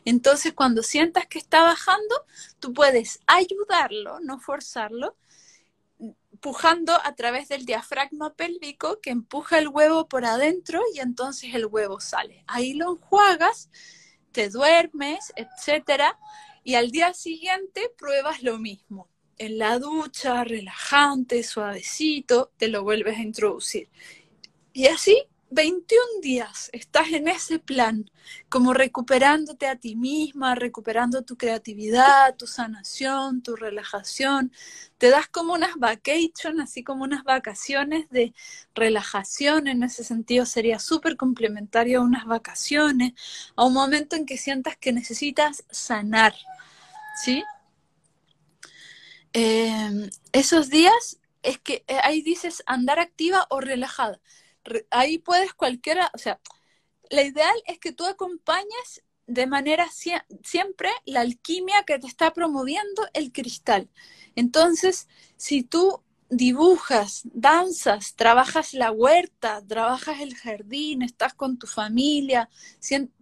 [0.04, 2.14] Entonces, cuando sientas que está bajando,
[2.60, 5.16] tú puedes ayudarlo, no forzarlo,
[6.32, 11.66] empujando a través del diafragma pélvico que empuja el huevo por adentro y entonces el
[11.66, 12.44] huevo sale.
[12.46, 13.70] Ahí lo enjuagas,
[14.32, 16.18] te duermes, etcétera,
[16.64, 19.08] y al día siguiente pruebas lo mismo
[19.40, 23.88] en la ducha, relajante, suavecito, te lo vuelves a introducir.
[24.74, 28.10] Y así, 21 días estás en ese plan,
[28.50, 34.52] como recuperándote a ti misma, recuperando tu creatividad, tu sanación, tu relajación.
[34.98, 38.34] Te das como unas vacations, así como unas vacaciones de
[38.74, 39.68] relajación.
[39.68, 43.14] En ese sentido sería súper complementario a unas vacaciones,
[43.56, 46.34] a un momento en que sientas que necesitas sanar.
[47.24, 47.42] ¿Sí?
[49.32, 54.20] Em, esos días es que eh, ahí dices andar activa o relajada.
[54.90, 56.40] ahí puedes cualquiera, o sea,
[57.10, 59.88] la ideal es que tú acompañes de manera
[60.42, 63.88] siempre la alquimia que te está promoviendo el cristal.
[64.36, 72.48] Entonces, si tú dibujas, danzas, trabajas la huerta, trabajas el jardín, estás con tu familia,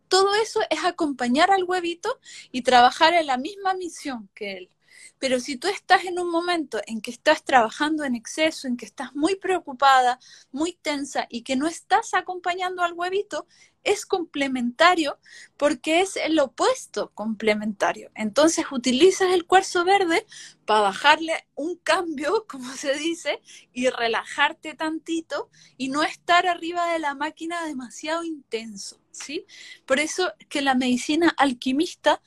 [0.08, 2.18] todo eso es acompañar al huevito
[2.52, 4.70] y trabajar en la misma misión que él.
[5.18, 8.86] Pero si tú estás en un momento en que estás trabajando en exceso, en que
[8.86, 10.18] estás muy preocupada,
[10.52, 13.46] muy tensa y que no estás acompañando al huevito,
[13.84, 15.18] es complementario
[15.56, 18.10] porque es el opuesto complementario.
[18.14, 20.26] Entonces utilizas el cuarzo verde
[20.66, 23.40] para bajarle un cambio, como se dice,
[23.72, 29.46] y relajarte tantito y no estar arriba de la máquina demasiado intenso, ¿sí?
[29.86, 32.20] Por eso que la medicina alquimista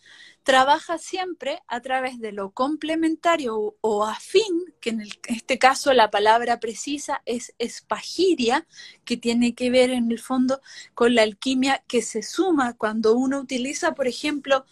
[0.43, 6.59] trabaja siempre a través de lo complementario o, afín, que en, este caso la palabra
[6.59, 8.67] precisa es espagiria,
[9.05, 10.61] que tiene que ver en el fondo
[10.93, 14.65] con la alquimia que se suma cuando uno utiliza, por ejemplo,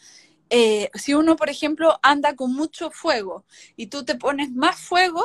[0.50, 3.46] eh, si uno, por ejemplo, anda con mucho fuego
[3.76, 5.24] y tú te pones más fuego,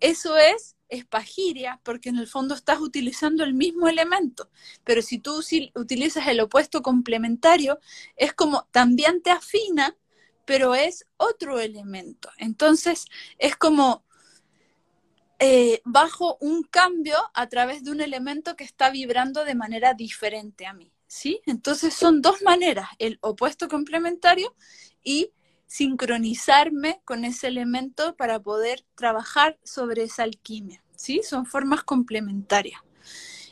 [0.00, 4.50] eso es espagiria, porque en el fondo estás utilizando el mismo elemento,
[4.84, 5.40] pero si tú
[5.74, 7.78] utilizas el opuesto complementario,
[8.16, 9.96] es como también te afina,
[10.44, 12.30] pero es otro elemento.
[12.38, 13.06] Entonces,
[13.38, 14.04] es como
[15.38, 20.64] eh, bajo un cambio a través de un elemento que está vibrando de manera diferente
[20.64, 21.42] a mí, ¿sí?
[21.44, 24.54] Entonces son dos maneras, el opuesto complementario
[25.02, 25.32] y
[25.66, 30.82] sincronizarme con ese elemento para poder trabajar sobre esa alquimia.
[30.94, 31.20] ¿sí?
[31.22, 32.80] Son formas complementarias.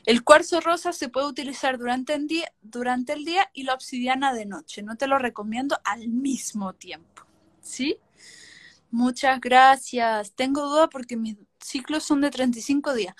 [0.06, 4.34] El cuarzo rosa se puede utilizar durante el, día, durante el día y la obsidiana
[4.34, 4.82] de noche.
[4.82, 7.24] No te lo recomiendo al mismo tiempo.
[7.62, 7.98] ¿Sí?
[8.90, 10.32] Muchas gracias.
[10.32, 13.14] Tengo duda porque mis ciclos son de 35 días.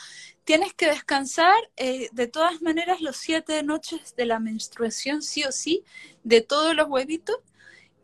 [0.45, 5.53] Tienes que descansar eh, de todas maneras los siete noches de la menstruación, sí o
[5.53, 5.85] sí,
[6.23, 7.39] de todos los huevitos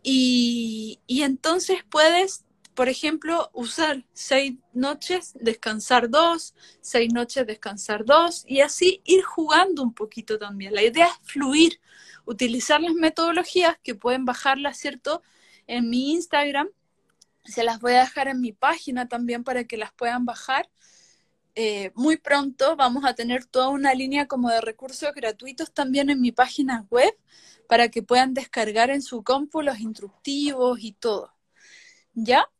[0.02, 2.44] y, entonces puedes,
[2.74, 9.82] por ejemplo, usar seis noches, descansar dos, seis noches, descansar dos, y así ir jugando
[9.82, 10.74] un poquito también.
[10.74, 11.80] La idea es fluir,
[12.24, 15.22] utilizar las metodologías que pueden bajarlas, ¿cierto?
[15.66, 16.68] En mi Instagram,
[17.44, 20.70] se las voy a dejar en mi página también para que las puedan bajar.
[21.56, 26.20] Eh, muy pronto vamos a tener toda una línea como de recursos gratuitos también en
[26.20, 27.12] mi página web
[27.70, 31.32] para que puedan descargar en su compu los instructivos y todo.
[32.14, 32.50] ¿Ya?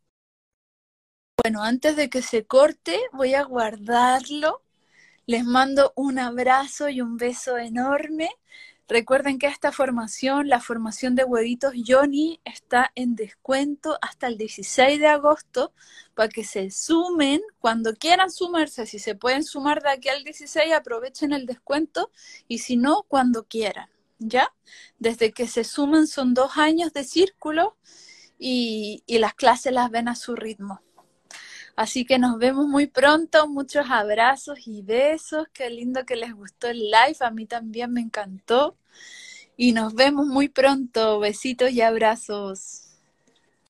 [1.42, 4.62] Bueno, antes de que se corte, voy a guardarlo.
[5.26, 8.30] Les mando un abrazo y un beso enorme.
[8.86, 15.00] Recuerden que esta formación, la formación de huevitos Johnny, está en descuento hasta el 16
[15.00, 15.72] de agosto
[16.14, 18.86] para que se sumen cuando quieran sumarse.
[18.86, 22.12] Si se pueden sumar de aquí al 16, aprovechen el descuento
[22.46, 23.90] y si no, cuando quieran.
[24.20, 24.52] ¿Ya?
[24.98, 27.76] Desde que se sumen son dos años de círculo
[28.38, 30.80] y, y las clases las ven a su ritmo.
[31.74, 36.68] Así que nos vemos muy pronto, muchos abrazos y besos, qué lindo que les gustó
[36.68, 38.76] el live, a mí también me encantó.
[39.56, 42.89] Y nos vemos muy pronto, besitos y abrazos.